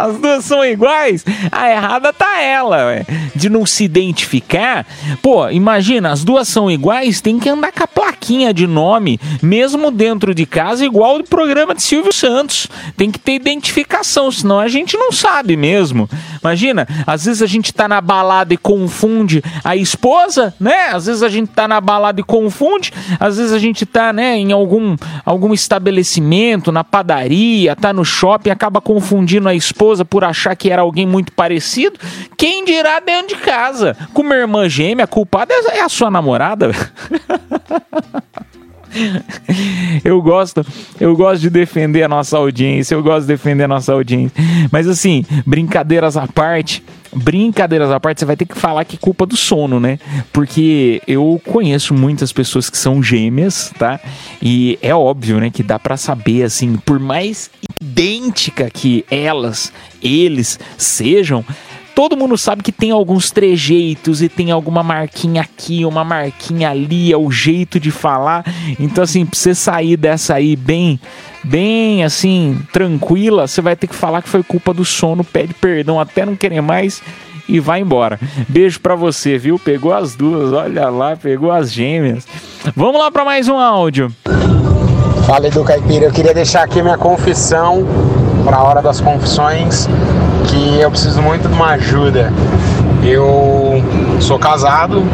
[0.00, 1.24] As duas são iguais.
[1.52, 3.04] A errada tá ela, ué.
[3.34, 4.86] de não se identificar.
[5.20, 9.90] Pô, imagina, as duas são iguais, tem que andar com a plaquinha de nome, mesmo
[9.90, 12.66] dentro de casa, igual o programa de Silvio Santos.
[12.96, 16.08] Tem que ter identificação, senão a gente não sabe mesmo.
[16.42, 20.88] Imagina, às vezes a gente tá na balada e confunde a esposa, né?
[20.92, 24.38] Às vezes a gente tá na balada e confunde, às vezes a gente tá, né,
[24.38, 30.56] em algum, algum estabelecimento, na padaria, tá no shopping, acaba confundindo a esposa por achar
[30.56, 31.98] que era alguém muito parecido.
[32.36, 33.96] Quem dirá dentro de casa?
[34.12, 36.72] Com uma irmã gêmea, culpada é a sua namorada.
[40.04, 40.66] eu gosto,
[41.00, 44.32] eu gosto de defender a nossa audiência, eu gosto de defender a nossa audiência.
[44.70, 46.82] Mas assim, brincadeiras à parte,
[47.12, 49.98] brincadeiras à parte, você vai ter que falar que é culpa do sono, né?
[50.32, 54.00] Porque eu conheço muitas pessoas que são gêmeas, tá?
[54.40, 57.50] E é óbvio, né, que dá para saber assim, por mais
[57.80, 61.44] idêntica que elas, eles sejam,
[61.94, 67.12] todo mundo sabe que tem alguns trejeitos e tem alguma marquinha aqui, uma marquinha ali,
[67.12, 68.44] é o jeito de falar.
[68.78, 71.00] Então, assim, pra você sair dessa aí bem,
[71.44, 76.00] bem assim, tranquila, você vai ter que falar que foi culpa do sono, pede perdão
[76.00, 77.02] até não querer mais
[77.48, 78.18] e vai embora.
[78.48, 79.58] Beijo pra você, viu?
[79.58, 82.26] Pegou as duas, olha lá, pegou as gêmeas.
[82.76, 84.12] Vamos lá para mais um áudio.
[85.26, 87.86] Fala Edu Caipira, eu queria deixar aqui minha confissão
[88.44, 89.86] para a hora das confissões
[90.50, 92.32] que eu preciso muito de uma ajuda.
[93.04, 93.82] Eu
[94.20, 95.04] sou casado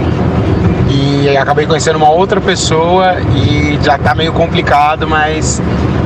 [0.89, 5.61] e acabei conhecendo uma outra pessoa e já tá meio complicado, mas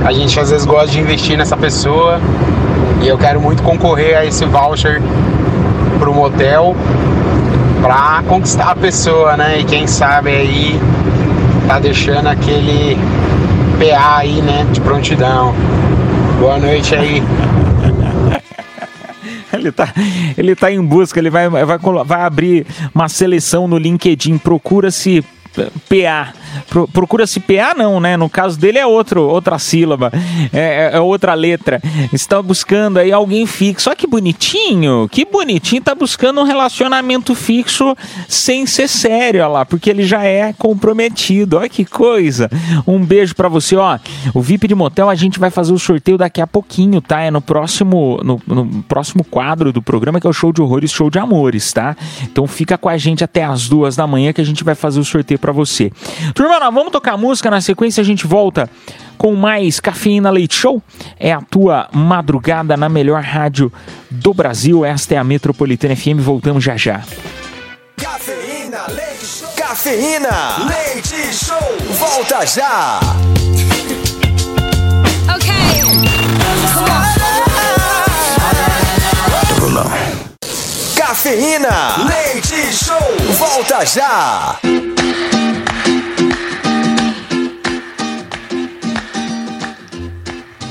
[0.04, 2.20] a gente às vezes gosta de investir nessa pessoa
[3.00, 5.00] e eu quero muito concorrer a esse voucher
[5.98, 6.74] pro motel
[7.80, 9.60] pra conquistar a pessoa, né?
[9.60, 10.80] E quem sabe aí
[11.68, 12.98] tá deixando aquele
[13.78, 14.66] PA aí, né?
[14.72, 15.54] De prontidão.
[16.40, 17.22] Boa noite aí.
[19.60, 19.92] Ele tá,
[20.36, 21.64] ele tá em busca, ele vai, vai,
[22.04, 25.24] vai abrir uma seleção no LinkedIn, procura-se
[25.88, 26.32] PA.
[26.68, 28.16] Pro, Procura-se PA, não, né?
[28.16, 30.12] No caso dele é outro, outra sílaba,
[30.52, 31.80] é, é, é, outra letra.
[32.12, 33.88] Está buscando aí alguém fixo.
[33.88, 35.82] Olha que bonitinho, que bonitinho.
[35.82, 37.96] Tá buscando um relacionamento fixo
[38.28, 41.58] sem ser sério, olha lá, porque ele já é comprometido.
[41.58, 42.50] Olha que coisa.
[42.86, 43.98] Um beijo para você, ó.
[44.34, 47.20] O VIP de motel a gente vai fazer o sorteio daqui a pouquinho, tá?
[47.20, 50.90] É no próximo, no, no próximo quadro do programa que é o show de horrores,
[50.90, 51.96] show de amores, tá?
[52.22, 55.00] Então fica com a gente até as duas da manhã que a gente vai fazer
[55.00, 55.90] o sorteio para você.
[56.40, 58.66] Turma, nós vamos tocar música, na sequência a gente volta
[59.18, 60.82] com mais Cafeína Leite Show.
[61.18, 63.70] É a tua madrugada na melhor rádio
[64.10, 64.82] do Brasil.
[64.82, 66.18] Esta é a Metropolitana FM.
[66.18, 67.02] Voltamos já já.
[67.94, 69.48] Cafeína Leite Show.
[69.54, 71.58] Cafeína Leite Show.
[71.98, 73.00] Volta já.
[75.36, 75.60] Okay.
[80.96, 83.36] Cafeína Leite Show.
[83.36, 84.58] Volta já.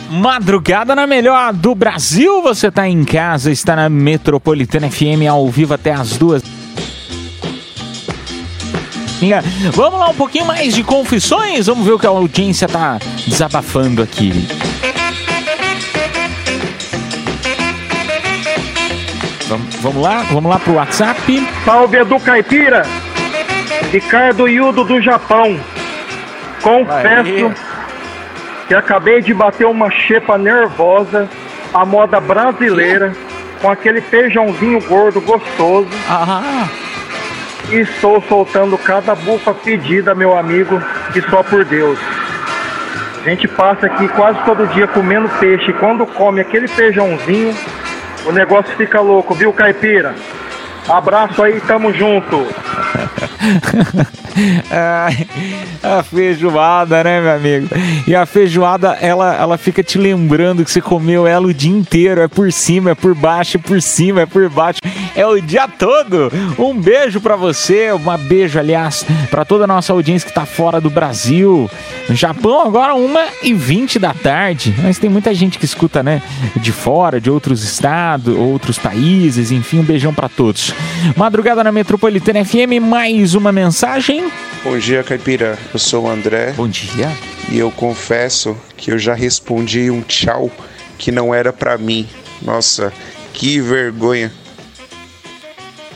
[0.09, 2.41] Madrugada na melhor do Brasil.
[2.41, 6.41] Você tá em casa, está na Metropolitana FM ao vivo até as duas.
[9.73, 11.67] Vamos lá, um pouquinho mais de confissões.
[11.67, 12.97] Vamos ver o que a audiência tá
[13.27, 14.47] desabafando aqui.
[19.47, 21.47] Vamos, vamos lá, vamos lá pro WhatsApp.
[21.65, 22.83] Salve Edu Caipira,
[23.91, 25.59] Ricardo Yudo do Japão.
[26.61, 27.68] Confesso Aê.
[28.69, 31.27] Que acabei de bater uma xepa nervosa,
[31.73, 33.13] a moda brasileira,
[33.59, 35.89] com aquele feijãozinho gordo gostoso.
[36.07, 36.67] Ah.
[37.71, 40.79] E estou soltando cada bufa pedida, meu amigo,
[41.15, 41.97] e só por Deus.
[43.25, 45.71] A gente passa aqui quase todo dia comendo peixe.
[45.71, 47.55] E quando come aquele feijãozinho,
[48.27, 50.13] o negócio fica louco, viu, caipira?
[50.87, 52.45] Abraço aí, tamo junto.
[55.83, 57.67] A feijoada, né, meu amigo?
[58.07, 62.21] E a feijoada, ela, ela fica te lembrando que você comeu ela o dia inteiro.
[62.21, 64.79] É por cima, é por baixo, é por cima, é por baixo.
[65.15, 66.31] É o dia todo.
[66.57, 70.79] Um beijo para você, um beijo, aliás, para toda a nossa audiência que tá fora
[70.79, 71.69] do Brasil.
[72.07, 74.73] No Japão, agora 1h20 da tarde.
[74.81, 76.21] Mas tem muita gente que escuta, né?
[76.55, 80.68] De fora, de outros estados, outros países, enfim, um beijão para todos.
[81.15, 84.31] Madrugada na Metropolitana FM, mais uma mensagem.
[84.63, 85.57] Bom dia, Caipira.
[85.73, 86.53] Eu sou o André.
[86.55, 87.09] Bom dia.
[87.49, 90.51] E eu confesso que eu já respondi um tchau
[90.97, 92.07] que não era para mim.
[92.41, 92.93] Nossa,
[93.33, 94.31] que vergonha.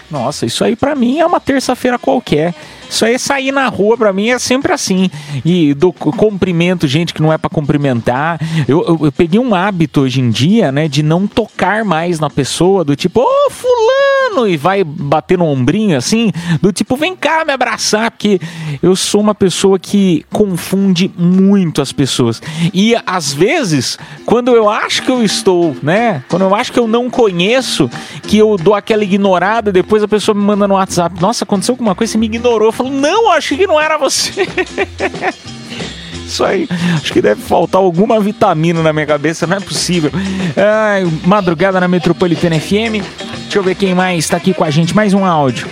[0.09, 2.53] Nossa, isso aí para mim é uma terça-feira qualquer.
[2.89, 5.09] Isso aí sair na rua para mim é sempre assim.
[5.43, 8.39] E do cumprimento, gente que não é para cumprimentar.
[8.67, 12.29] Eu, eu, eu, peguei um hábito hoje em dia, né, de não tocar mais na
[12.29, 16.31] pessoa, do tipo, ô oh, fulano, e vai bater no ombrinho assim,
[16.61, 18.39] do tipo, vem cá me abraçar, porque
[18.81, 22.41] eu sou uma pessoa que confunde muito as pessoas.
[22.73, 26.87] E às vezes, quando eu acho que eu estou, né, quando eu acho que eu
[26.87, 27.89] não conheço,
[28.23, 31.95] que eu dou aquela ignorada, depois a pessoa me manda no WhatsApp, nossa, aconteceu alguma
[31.95, 32.72] coisa, você me ignorou.
[32.73, 34.47] Eu falo, não, acho que não era você.
[36.25, 40.09] Isso aí, acho que deve faltar alguma vitamina na minha cabeça, não é possível.
[40.57, 43.03] Ai, madrugada na Metropolitana FM.
[43.43, 44.95] Deixa eu ver quem mais está aqui com a gente.
[44.95, 45.67] Mais um áudio.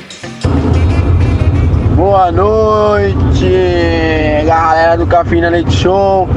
[1.96, 3.50] Boa noite,
[4.46, 6.30] galera do Cafina Leite Show.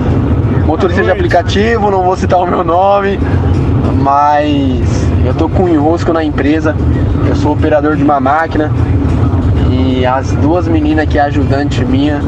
[0.65, 3.19] Motorista de aplicativo, não vou citar o meu nome,
[4.01, 4.83] mas
[5.27, 6.75] eu tô com um enrosco na empresa.
[7.29, 8.73] Eu sou operador de uma máquina
[10.05, 12.21] as duas meninas que é ajudante minha,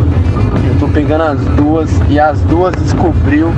[0.68, 3.52] eu tô pegando as duas e as duas descobriu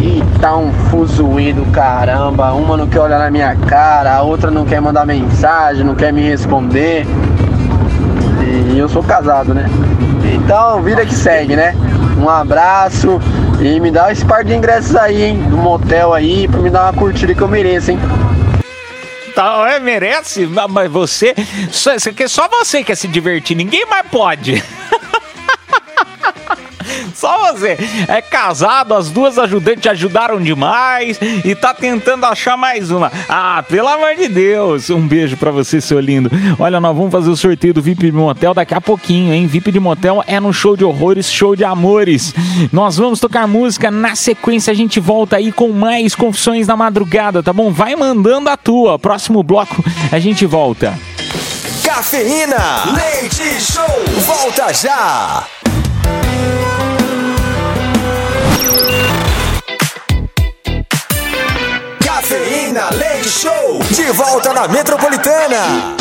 [0.00, 2.52] e tá um fuzuê do caramba.
[2.52, 6.12] Uma não quer olhar na minha cara, a outra não quer mandar mensagem, não quer
[6.12, 7.06] me responder.
[8.72, 9.66] E eu sou casado, né?
[10.34, 11.74] Então, vida que segue, né?
[12.18, 13.20] Um abraço
[13.60, 15.42] e me dá esse par de ingressos aí, hein?
[15.48, 17.98] Do motel aí, pra me dar uma curtida que eu mereço, hein?
[19.34, 21.34] Tá, é, merece, mas você.
[21.70, 21.90] Só,
[22.28, 24.62] só você quer se divertir, ninguém mais pode.
[27.24, 27.78] Só você.
[28.06, 33.10] É casado, as duas ajudantes ajudaram demais e tá tentando achar mais uma.
[33.26, 34.90] Ah, pelo amor de Deus.
[34.90, 36.30] Um beijo para você, seu lindo.
[36.58, 39.46] Olha, nós vamos fazer o sorteio do VIP de motel daqui a pouquinho, hein?
[39.46, 42.34] VIP de motel é no show de horrores, show de amores.
[42.70, 43.90] Nós vamos tocar música.
[43.90, 47.70] Na sequência, a gente volta aí com mais confissões da madrugada, tá bom?
[47.70, 48.98] Vai mandando a tua.
[48.98, 50.92] Próximo bloco, a gente volta.
[51.82, 55.46] Cafeína, leite show, volta já!
[62.34, 65.94] Cafeína Leite Show, de volta na Metropolitana.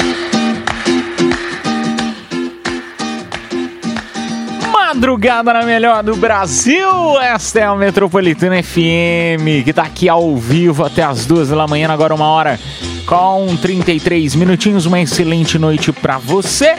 [4.72, 7.20] Madrugada na melhor do Brasil.
[7.22, 11.88] Esta é a Metropolitana FM, que tá aqui ao vivo até as duas da manhã,
[11.92, 12.60] agora uma hora
[13.06, 14.86] com 33 minutinhos.
[14.86, 16.76] Uma excelente noite para você.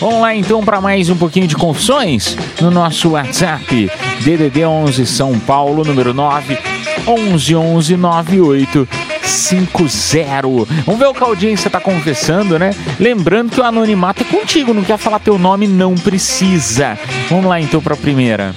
[0.00, 5.38] Vamos lá então para mais um pouquinho de confissões no nosso WhatsApp DDD 11 São
[5.38, 6.58] Paulo número 9
[7.06, 8.88] 11 11 98
[9.22, 10.42] 50.
[10.84, 12.74] Vamos ver o que a audiência tá confessando, né?
[12.98, 16.98] Lembrando que o anonimato é contigo, não quer falar teu nome, não precisa.
[17.30, 18.54] Vamos lá então para a primeira.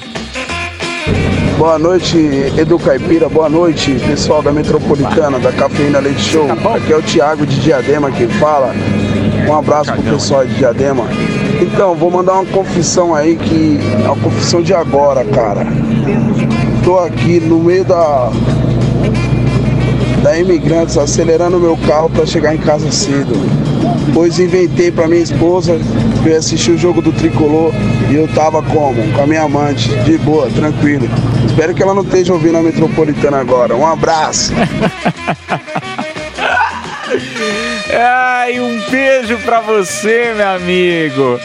[1.58, 2.18] Boa noite,
[2.58, 3.30] Edu Caipira.
[3.30, 6.48] Boa noite, pessoal da Metropolitana, da Cafeína Leite Show.
[6.52, 8.74] Aqui é o Thiago de Diadema que fala.
[9.48, 11.06] Um abraço pro pessoal de Diadema.
[11.62, 15.66] Então, vou mandar uma confissão aí que é uma confissão de agora, cara.
[16.84, 18.30] Tô aqui no meio da
[20.22, 23.34] da Imigrantes acelerando meu carro para chegar em casa cedo.
[24.14, 25.78] Pois inventei para minha esposa
[26.24, 27.74] que eu o jogo do Tricolor
[28.10, 29.02] e eu tava como?
[29.14, 31.08] Com a minha amante, de boa, tranquilo.
[31.46, 33.76] Espero que ela não esteja ouvindo a Metropolitana agora.
[33.76, 34.54] Um abraço.
[37.98, 41.40] Ai, um beijo pra você, meu amigo.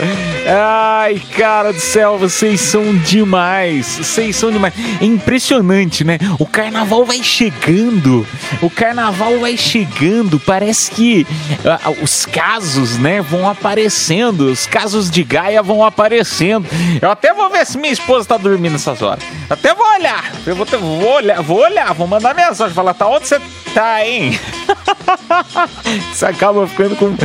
[0.47, 3.99] Ai, cara do céu, vocês são demais.
[3.99, 4.75] Vocês são demais.
[5.01, 6.19] É impressionante, né?
[6.39, 8.27] O carnaval vai chegando.
[8.61, 10.41] O carnaval vai chegando.
[10.41, 11.27] Parece que
[11.65, 14.51] uh, os casos, né, vão aparecendo.
[14.51, 16.67] Os casos de Gaia vão aparecendo.
[17.01, 19.23] Eu até vou ver se minha esposa tá dormindo nessas horas.
[19.49, 20.33] Até vou olhar.
[20.47, 23.41] Eu vou, ter, vou olhar, vou olhar, vou mandar mensagem, falar, tá onde você
[23.75, 24.39] tá, hein?
[26.13, 27.17] Você acaba ficando com,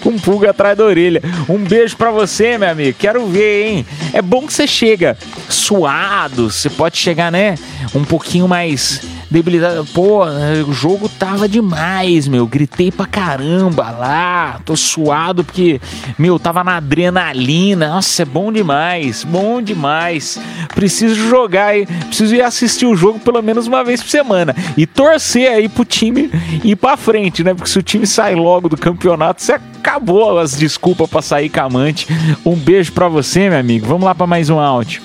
[0.00, 1.22] com pulga atrás da orelha.
[1.48, 2.96] Um beijo para você, meu amigo.
[2.98, 3.86] Quero ver, hein?
[4.12, 5.16] É bom que você chega
[5.48, 6.50] suado.
[6.50, 7.56] Você pode chegar, né?
[7.94, 9.00] Um pouquinho mais
[9.34, 9.88] debilidade.
[9.92, 12.46] Pô, o jogo tava demais, meu.
[12.46, 14.60] Gritei pra caramba lá.
[14.64, 15.80] Tô suado porque,
[16.16, 17.88] meu, tava na adrenalina.
[17.88, 19.24] Nossa, é bom demais.
[19.24, 20.38] Bom demais.
[20.72, 21.84] Preciso jogar aí.
[21.84, 24.54] Preciso ir assistir o jogo pelo menos uma vez por semana.
[24.76, 26.30] E torcer aí pro time
[26.62, 27.54] ir pra frente, né?
[27.54, 31.60] Porque se o time sai logo do campeonato, você acabou as desculpas pra sair com
[31.60, 32.06] amante.
[32.44, 33.86] Um beijo pra você, meu amigo.
[33.86, 35.02] Vamos lá pra mais um áudio.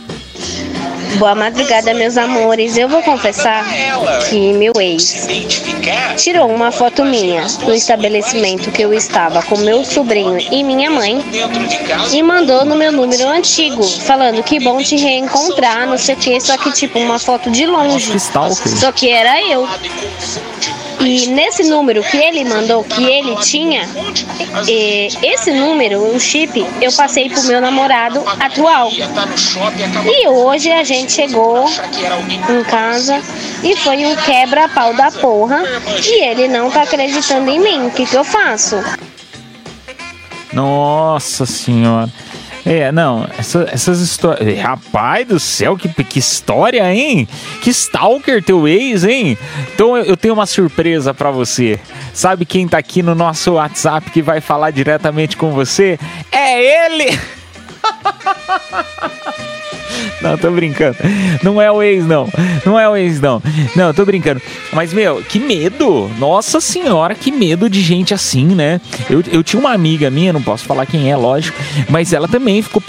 [1.18, 2.78] Boa madrugada, meus amores.
[2.78, 3.66] Eu vou confessar
[4.30, 5.28] que meu ex
[6.18, 11.24] tirou uma foto minha no estabelecimento que eu estava com meu sobrinho e minha mãe
[12.12, 16.40] e mandou no meu número antigo, falando que bom te reencontrar, não sei o que,
[16.40, 18.12] só que tipo uma foto de longe.
[18.20, 19.68] Só que era eu.
[21.00, 23.88] E nesse número que ele mandou, que ele tinha,
[25.24, 28.92] esse número, o chip, eu passei pro meu namorado atual.
[30.06, 31.66] E hoje a gente chegou
[32.50, 33.22] em casa
[33.64, 35.64] e foi um quebra-pau da porra
[36.06, 37.88] e ele não tá acreditando em mim.
[37.88, 38.76] O que, que eu faço?
[40.52, 42.12] Nossa senhora.
[42.70, 44.60] É, não, essa, essas histórias.
[44.60, 47.28] Rapaz do céu, que, que história, hein?
[47.64, 49.36] Que stalker teu ex, hein?
[49.74, 51.80] Então eu, eu tenho uma surpresa para você.
[52.14, 55.98] Sabe quem tá aqui no nosso WhatsApp que vai falar diretamente com você?
[56.32, 57.20] É ele!
[60.22, 60.98] Não, tô brincando.
[61.42, 62.28] Não é o ex, não.
[62.66, 63.42] Não é o ex, não.
[63.76, 64.42] Não, tô brincando.
[64.74, 66.10] Mas, meu, que medo.
[66.18, 68.82] Nossa senhora, que medo de gente assim, né?
[69.10, 71.58] Eu, eu tinha uma amiga minha, não posso falar quem é, lógico,
[71.90, 72.82] mas ela também ficou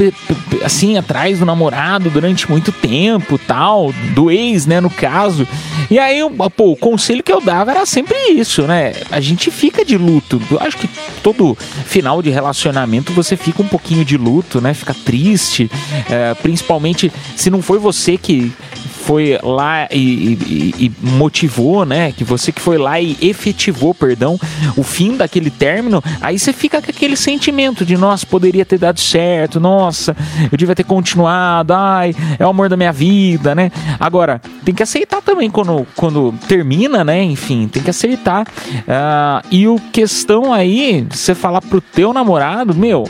[0.65, 5.47] assim, atrás do namorado durante muito tempo, tal, do ex, né, no caso.
[5.91, 6.21] E aí,
[6.57, 8.95] pô, o conselho que eu dava era sempre isso, né?
[9.11, 10.41] A gente fica de luto.
[10.51, 10.89] Eu acho que
[11.23, 14.75] todo final de relacionamento você fica um pouquinho de luto, né?
[14.81, 15.71] Fica triste,
[16.09, 18.53] é, principalmente se não foi você que
[19.01, 22.13] foi lá e, e, e, motivou, né?
[22.13, 24.39] Que você que foi lá e efetivou, perdão,
[24.77, 29.01] o fim daquele término, aí você fica com aquele sentimento de, nossa, poderia ter dado
[29.01, 30.17] certo, nossa,
[30.53, 33.73] eu devia ter continuado, ai, é o amor da minha vida, né?
[33.99, 37.23] Agora, tem que aceitar também quando, quando termina, né?
[37.23, 38.43] Enfim, tem que aceitar.
[38.43, 43.09] Uh, e o questão aí, você falar pro teu namorado, meu,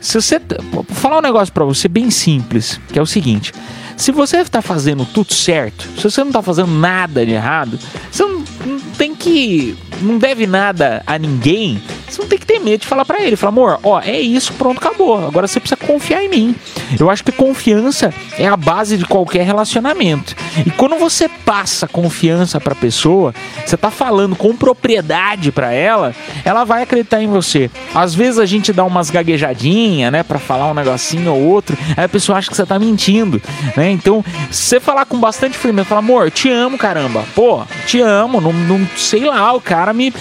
[0.00, 0.40] se você.
[0.72, 3.52] Vou falar um negócio para você bem simples, que é o seguinte.
[3.96, 7.78] Se você está fazendo tudo certo, se você não está fazendo nada de errado,
[8.10, 9.76] você não, não tem que.
[10.02, 13.36] não deve nada a ninguém você não tem que ter medo de falar para ele.
[13.36, 15.26] Falar, amor, ó, é isso, pronto, acabou.
[15.26, 16.54] Agora você precisa confiar em mim.
[16.98, 20.34] Eu acho que confiança é a base de qualquer relacionamento.
[20.64, 23.34] E quando você passa confiança pra pessoa,
[23.64, 27.70] você tá falando com propriedade para ela, ela vai acreditar em você.
[27.94, 32.04] Às vezes a gente dá umas gaguejadinhas, né, para falar um negocinho ou outro, aí
[32.04, 33.40] a pessoa acha que você tá mentindo,
[33.76, 33.90] né?
[33.90, 37.24] Então, se você falar com bastante firmeza, falar, amor, te amo, caramba.
[37.34, 40.12] Pô, te amo, não, não sei lá, o cara me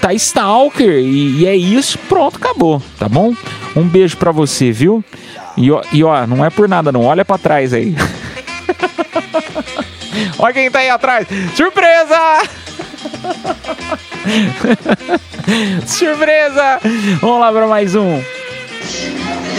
[0.00, 3.34] tá stalker e e é isso, pronto, acabou, tá bom?
[3.74, 5.04] Um beijo para você, viu?
[5.56, 7.04] E ó, e ó, não é por nada, não.
[7.04, 7.94] Olha para trás aí.
[10.38, 11.26] Olha quem tá aí atrás.
[11.54, 12.42] Surpresa!
[15.86, 16.80] Surpresa!
[17.20, 18.22] Vamos lá para mais um.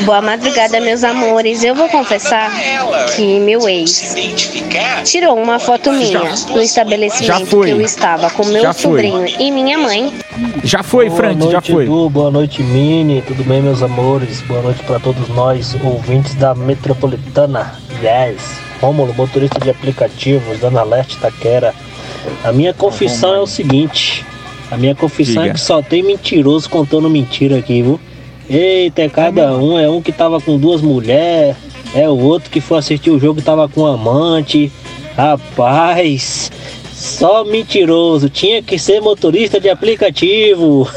[0.05, 1.63] Boa madrugada, meus amores.
[1.63, 2.51] Eu vou confessar
[3.15, 4.15] que meu ex
[5.03, 9.78] tirou uma foto minha no estabelecimento que eu estava com meu Já sobrinho e minha
[9.78, 10.13] mãe.
[10.63, 11.84] Já foi, Boa Frank, noite, já foi.
[11.86, 13.21] Edu, boa noite, Mini.
[13.21, 14.41] Tudo bem, meus amores?
[14.41, 17.73] Boa noite para todos nós, ouvintes da Metropolitana.
[18.01, 18.59] Yes.
[18.80, 21.73] Rômulo, motorista de aplicativos, Dona Leste Taquera.
[22.43, 24.23] A minha confissão é o seguinte.
[24.69, 25.51] A minha confissão Diga.
[25.51, 27.99] é que só tem mentiroso contando mentira aqui, viu?
[28.49, 29.77] Eita, é cada um.
[29.77, 31.55] É um que tava com duas mulheres,
[31.93, 34.71] é o outro que foi assistir o jogo e tava com um amante.
[35.15, 36.51] Rapaz,
[36.93, 38.29] só mentiroso.
[38.29, 40.89] Tinha que ser motorista de aplicativo.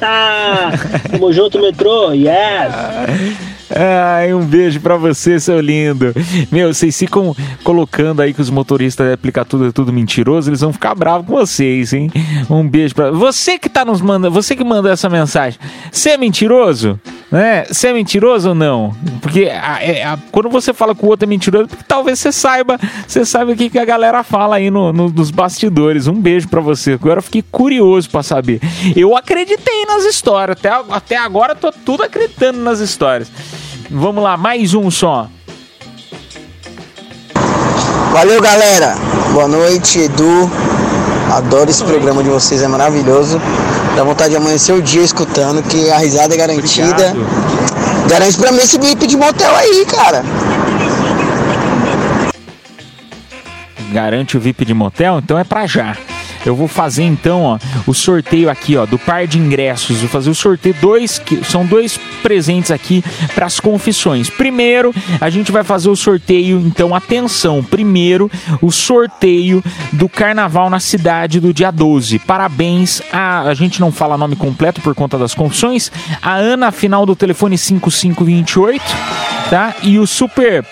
[1.10, 2.12] Tamo junto, metrô.
[2.12, 3.49] Yes!
[3.74, 6.12] Ai, um beijo pra você, seu lindo.
[6.50, 10.72] Meu, vocês ficam colocando aí que os motoristas de aplicativo é tudo mentiroso, eles vão
[10.72, 12.10] ficar bravos com vocês, hein?
[12.48, 15.58] Um beijo pra você que tá nos mandando, você que mandou essa mensagem.
[15.92, 16.98] Você é mentiroso?
[17.30, 17.64] Né?
[17.66, 18.92] Você é mentiroso ou não?
[19.20, 22.32] Porque a- é- a- quando você fala que o outro é mentiroso, porque talvez você
[22.32, 26.08] saiba, você sabe o que, que a galera fala aí no, no- nos bastidores.
[26.08, 26.94] Um beijo pra você.
[26.94, 28.60] Agora eu fiquei curioso pra saber.
[28.96, 33.30] Eu acreditei nas histórias, até, até agora eu tô tudo acreditando nas histórias.
[33.90, 35.28] Vamos lá, mais um só.
[38.12, 38.94] Valeu, galera.
[39.32, 40.48] Boa noite, Edu.
[41.32, 43.40] Adoro esse programa de vocês, é maravilhoso.
[43.96, 47.16] Dá vontade de amanhecer o dia escutando, que a risada é garantida.
[48.08, 50.24] Garante pra mim esse bip de motel aí, cara.
[53.92, 55.18] Garante o VIP de motel?
[55.18, 55.96] Então é pra já.
[56.44, 59.98] Eu vou fazer então, ó, o sorteio aqui, ó, do par de ingressos.
[59.98, 64.30] Vou fazer o sorteio dois, que são dois presentes aqui para as confissões.
[64.30, 68.30] Primeiro, a gente vai fazer o sorteio, então atenção, primeiro
[68.62, 69.62] o sorteio
[69.92, 72.18] do carnaval na cidade do dia 12.
[72.20, 75.90] Parabéns a a gente não fala nome completo por conta das confissões.
[76.22, 78.84] A Ana, final do telefone 5528,
[79.48, 79.74] tá?
[79.82, 80.64] E o super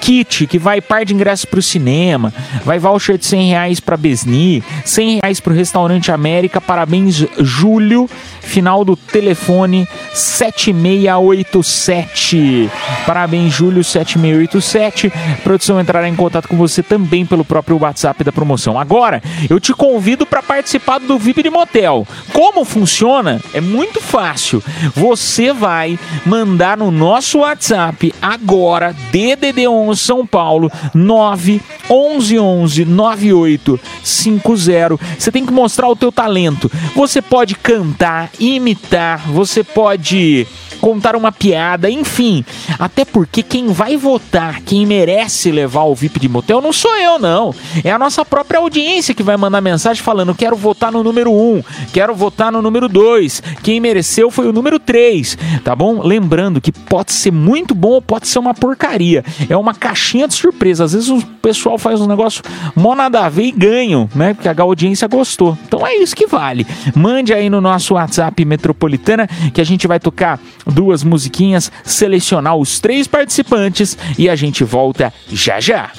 [0.00, 2.32] kit que vai par de ingressos pro cinema,
[2.64, 8.08] vai voucher de 100 reais pra Besni, 100 reais pro Restaurante América, parabéns Júlio,
[8.40, 12.68] final do telefone 7687,
[13.06, 15.12] parabéns Júlio 7687,
[15.42, 18.78] produção entrará em contato com você também pelo próprio WhatsApp da promoção.
[18.78, 22.06] Agora, eu te convido para participar do VIP de Motel.
[22.32, 23.40] Como funciona?
[23.52, 24.62] É muito fácil.
[24.94, 33.80] Você vai mandar no nosso WhatsApp agora, DDD 11 São Paulo 9 11 11 98
[34.02, 34.98] 50.
[35.18, 36.70] Você tem que mostrar o teu talento.
[36.94, 40.46] Você pode cantar, imitar, você pode
[40.82, 42.44] contar uma piada, enfim.
[42.76, 47.20] Até porque quem vai votar, quem merece levar o VIP de motel, não sou eu,
[47.20, 47.54] não.
[47.84, 51.62] É a nossa própria audiência que vai mandar mensagem falando: quero votar no número 1,
[51.92, 53.42] quero votar no número 2.
[53.62, 56.02] Quem mereceu foi o número 3, tá bom?
[56.02, 59.24] Lembrando que pode ser muito bom ou pode ser uma porcaria.
[59.48, 60.84] É uma caixinha de surpresa.
[60.84, 62.42] Às vezes o pessoal faz um negócio
[62.74, 64.34] mó nada a ver e ganham, né?
[64.34, 65.56] Porque a audiência gostou.
[65.66, 66.66] Então é isso que vale.
[66.94, 72.80] Mande aí no nosso WhatsApp Metropolitana que a gente vai tocar duas musiquinhas, selecionar os
[72.80, 75.90] três participantes e a gente volta já já.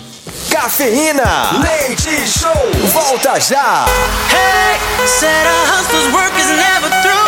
[0.49, 2.51] Cafeína, leite show,
[2.93, 3.85] volta já.
[4.29, 7.23] Hey, said work is never through.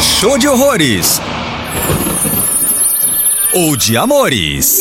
[0.00, 1.20] Show de horrores.
[3.54, 4.78] Ou de amores.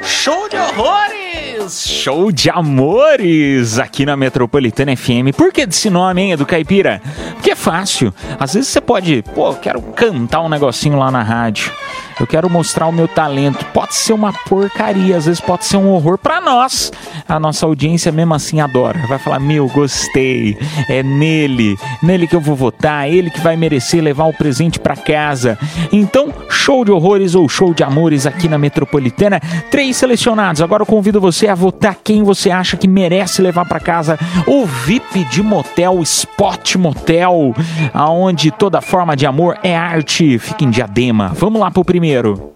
[0.00, 1.19] Show de horrores!
[1.68, 5.34] Show de amores aqui na Metropolitana FM.
[5.36, 7.02] Por que desse nome, hein, do Caipira?
[7.34, 8.14] Porque é fácil.
[8.38, 11.70] Às vezes você pode, pô, quero cantar um negocinho lá na rádio.
[12.18, 13.64] Eu quero mostrar o meu talento.
[13.72, 16.92] Pode ser uma porcaria, às vezes pode ser um horror para nós.
[17.26, 18.98] A nossa audiência mesmo assim adora.
[19.06, 20.58] Vai falar: "Meu, gostei.
[20.86, 24.96] É nele, nele que eu vou votar, ele que vai merecer levar o presente para
[24.96, 25.58] casa".
[25.90, 29.40] Então, show de horrores ou show de amores aqui na Metropolitana,
[29.70, 30.60] três selecionados.
[30.60, 34.64] Agora eu convido você a votar quem você acha que merece levar para casa o
[34.64, 37.54] VIP de motel, Spot Motel,
[37.92, 40.38] aonde toda forma de amor é arte.
[40.38, 41.32] Fica em diadema.
[41.34, 42.52] Vamos lá pro primeiro.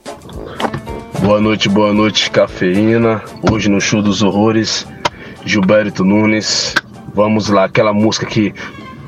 [1.20, 3.22] Boa noite, boa noite, cafeína.
[3.51, 4.86] Hoje no show dos horrores,
[5.45, 6.74] Gilberto Nunes.
[7.14, 8.53] Vamos lá, aquela música que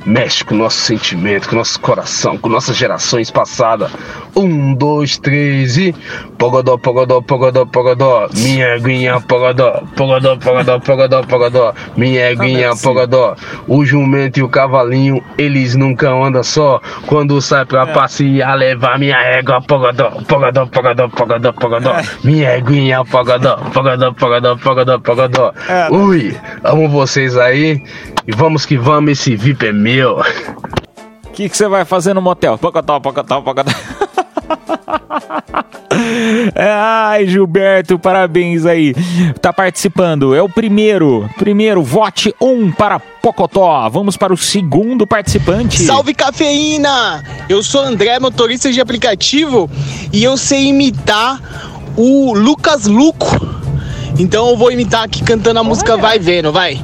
[0.07, 3.91] mexe com o nosso sentimento, com o nosso coração, com nossas gerações passadas.
[4.35, 5.95] Um, dois, três e.
[6.39, 8.29] Pogodó, pogodó, pogodó, pogodó.
[8.35, 11.75] Minha aguinha, pogodó, pogodó, pogodó, pogodó, pogodó.
[11.97, 13.35] Minha aguinha, pogodó.
[13.67, 16.81] O jumento e o cavalinho, eles nunca andam só.
[17.07, 21.97] Quando sai pra passear, levar minha égua, pogodó, pogodó, pogodó, pogodó, pogodó.
[22.23, 25.55] Minha aguinha, pogodó, pogodó, pogodó, pogodó, pogodó.
[25.91, 27.83] Ui, amo vocês aí.
[28.29, 29.96] E vamos que vamos, esse VIP é meu.
[30.05, 32.59] O que que você vai fazer no motel?
[32.59, 33.71] Pocotó, pocotó, pocotó.
[36.55, 38.95] Ai, Gilberto, parabéns aí.
[39.41, 40.35] Tá participando.
[40.35, 41.29] É o primeiro.
[41.39, 43.89] Primeiro, vote um para Pocotó.
[43.89, 45.83] Vamos para o segundo participante.
[45.83, 47.25] Salve cafeína!
[47.49, 49.69] Eu sou André, motorista de aplicativo,
[50.13, 51.41] e eu sei imitar
[51.97, 53.27] o Lucas Luco.
[54.17, 56.81] Então eu vou imitar aqui cantando a música Vai Vendo, vai.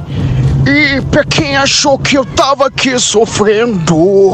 [0.65, 4.33] E pra quem achou que eu tava aqui sofrendo,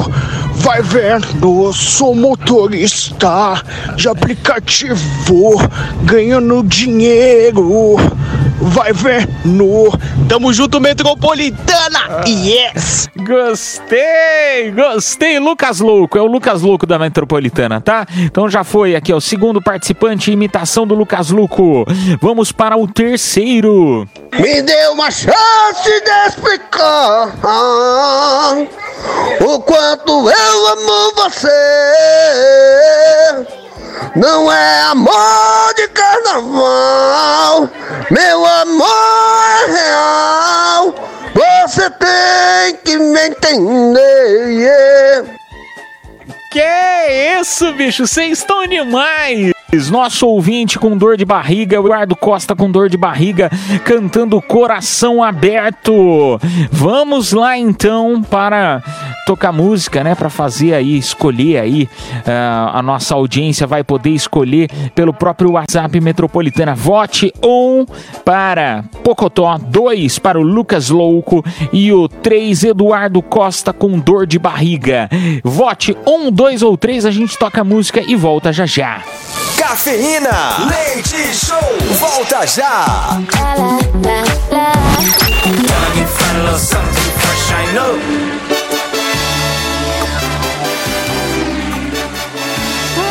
[0.58, 3.56] vai vendo, sou motorista
[3.96, 5.58] de aplicativo,
[6.04, 7.96] ganhando dinheiro,
[8.62, 9.92] vai vendo.
[10.28, 12.24] Tamo junto, Metropolitana!
[12.28, 13.10] Yes!
[13.18, 15.40] Gostei, gostei.
[15.40, 18.06] Lucas Louco, é o Lucas Louco da Metropolitana, tá?
[18.18, 21.86] Então já foi aqui, ó, o segundo participante, imitação do Lucas Louco.
[22.22, 24.08] Vamos para o terceiro.
[24.38, 25.30] Me dê uma chance
[25.84, 27.34] de explicar
[29.42, 31.50] o quanto eu amo você.
[34.16, 37.70] Não é amor de carnaval,
[38.10, 38.90] meu amor
[39.60, 40.96] é real.
[41.34, 45.26] Você tem que me entender.
[46.50, 48.08] Que isso, bicho?
[48.08, 49.52] Vocês estão demais!
[49.92, 53.52] Nosso ouvinte com dor de barriga, Eduardo Costa com dor de barriga,
[53.86, 56.40] cantando Coração Aberto.
[56.72, 58.82] Vamos lá então para
[59.28, 60.16] tocar música, né?
[60.16, 61.84] Para fazer aí, escolher aí.
[61.84, 66.74] Uh, a nossa audiência vai poder escolher pelo próprio WhatsApp Metropolitana.
[66.74, 67.86] Vote um
[68.26, 74.40] para Pocotó, dois para o Lucas Louco e o três Eduardo Costa com dor de
[74.40, 75.08] barriga.
[75.44, 79.04] Vote um, dois ou três, a gente toca música e volta já já.
[79.58, 80.30] Cafeína,
[80.70, 81.60] leite show,
[82.00, 83.20] volta já.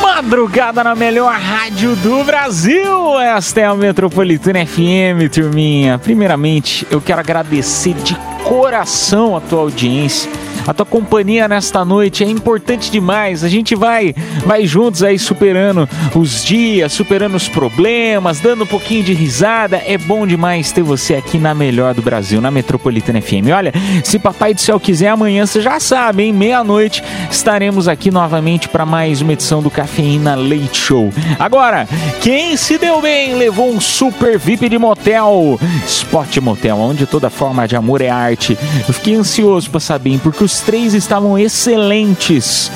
[0.00, 3.20] Madrugada na melhor rádio do Brasil.
[3.20, 5.98] Esta é a Metropolitana FM, turminha.
[5.98, 12.22] Primeiramente, eu quero agradecer de coração a tua audiência a tua companhia nesta noite.
[12.22, 13.42] É importante demais.
[13.42, 14.14] A gente vai,
[14.44, 19.82] vai juntos aí superando os dias, superando os problemas, dando um pouquinho de risada.
[19.86, 23.48] É bom demais ter você aqui na melhor do Brasil, na Metropolitana FM.
[23.56, 23.72] Olha,
[24.04, 26.34] se Papai do Céu quiser, amanhã você já sabe, hein?
[26.34, 31.10] Meia-noite estaremos aqui novamente para mais uma edição do Cafeína Leite Show.
[31.38, 31.88] Agora,
[32.20, 37.66] quem se deu bem levou um super VIP de motel, Spot Motel, onde toda forma
[37.66, 38.58] de amor é arte.
[38.86, 42.70] Eu fiquei ansioso para saber, porque os três estavam excelentes.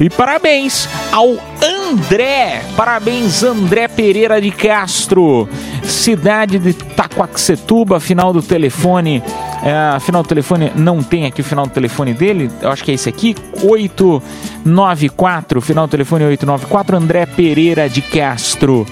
[0.00, 5.48] E parabéns ao André, parabéns André Pereira de Castro,
[5.82, 9.22] cidade de Taquacetuba, final do telefone
[9.64, 12.90] é, final do telefone não tem aqui o final do telefone dele, eu acho que
[12.90, 18.86] é esse aqui, 894, final do telefone 894, André Pereira de Castro.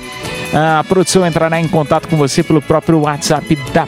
[0.54, 3.86] A produção entrará em contato com você pelo próprio WhatsApp da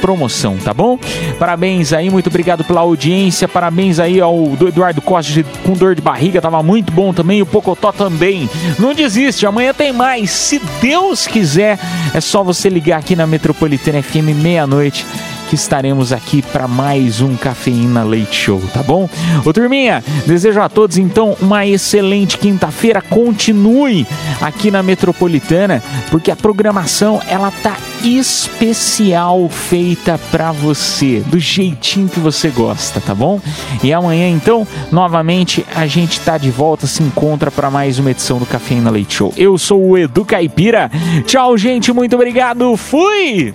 [0.00, 0.98] promoção, tá bom?
[1.38, 3.48] Parabéns aí, muito obrigado pela audiência.
[3.48, 7.42] Parabéns aí ao do Eduardo Costa com dor de barriga, tava muito bom também.
[7.42, 8.48] O Pocotó também.
[8.78, 10.30] Não desiste, amanhã tem mais.
[10.30, 11.78] Se Deus quiser,
[12.14, 15.04] é só você ligar aqui na Metropolitana FM meia-noite
[15.48, 19.08] que estaremos aqui para mais um Cafeína Leite Show, tá bom?
[19.44, 23.00] Ô turminha, desejo a todos então uma excelente quinta-feira.
[23.00, 24.06] Continue
[24.40, 32.20] aqui na Metropolitana, porque a programação ela tá especial feita para você, do jeitinho que
[32.20, 33.40] você gosta, tá bom?
[33.82, 38.38] E amanhã então, novamente a gente tá de volta, se encontra para mais uma edição
[38.38, 39.32] do Cafeína Leite Show.
[39.36, 40.90] Eu sou o Edu Caipira.
[41.24, 42.76] Tchau, gente, muito obrigado.
[42.76, 43.54] Fui.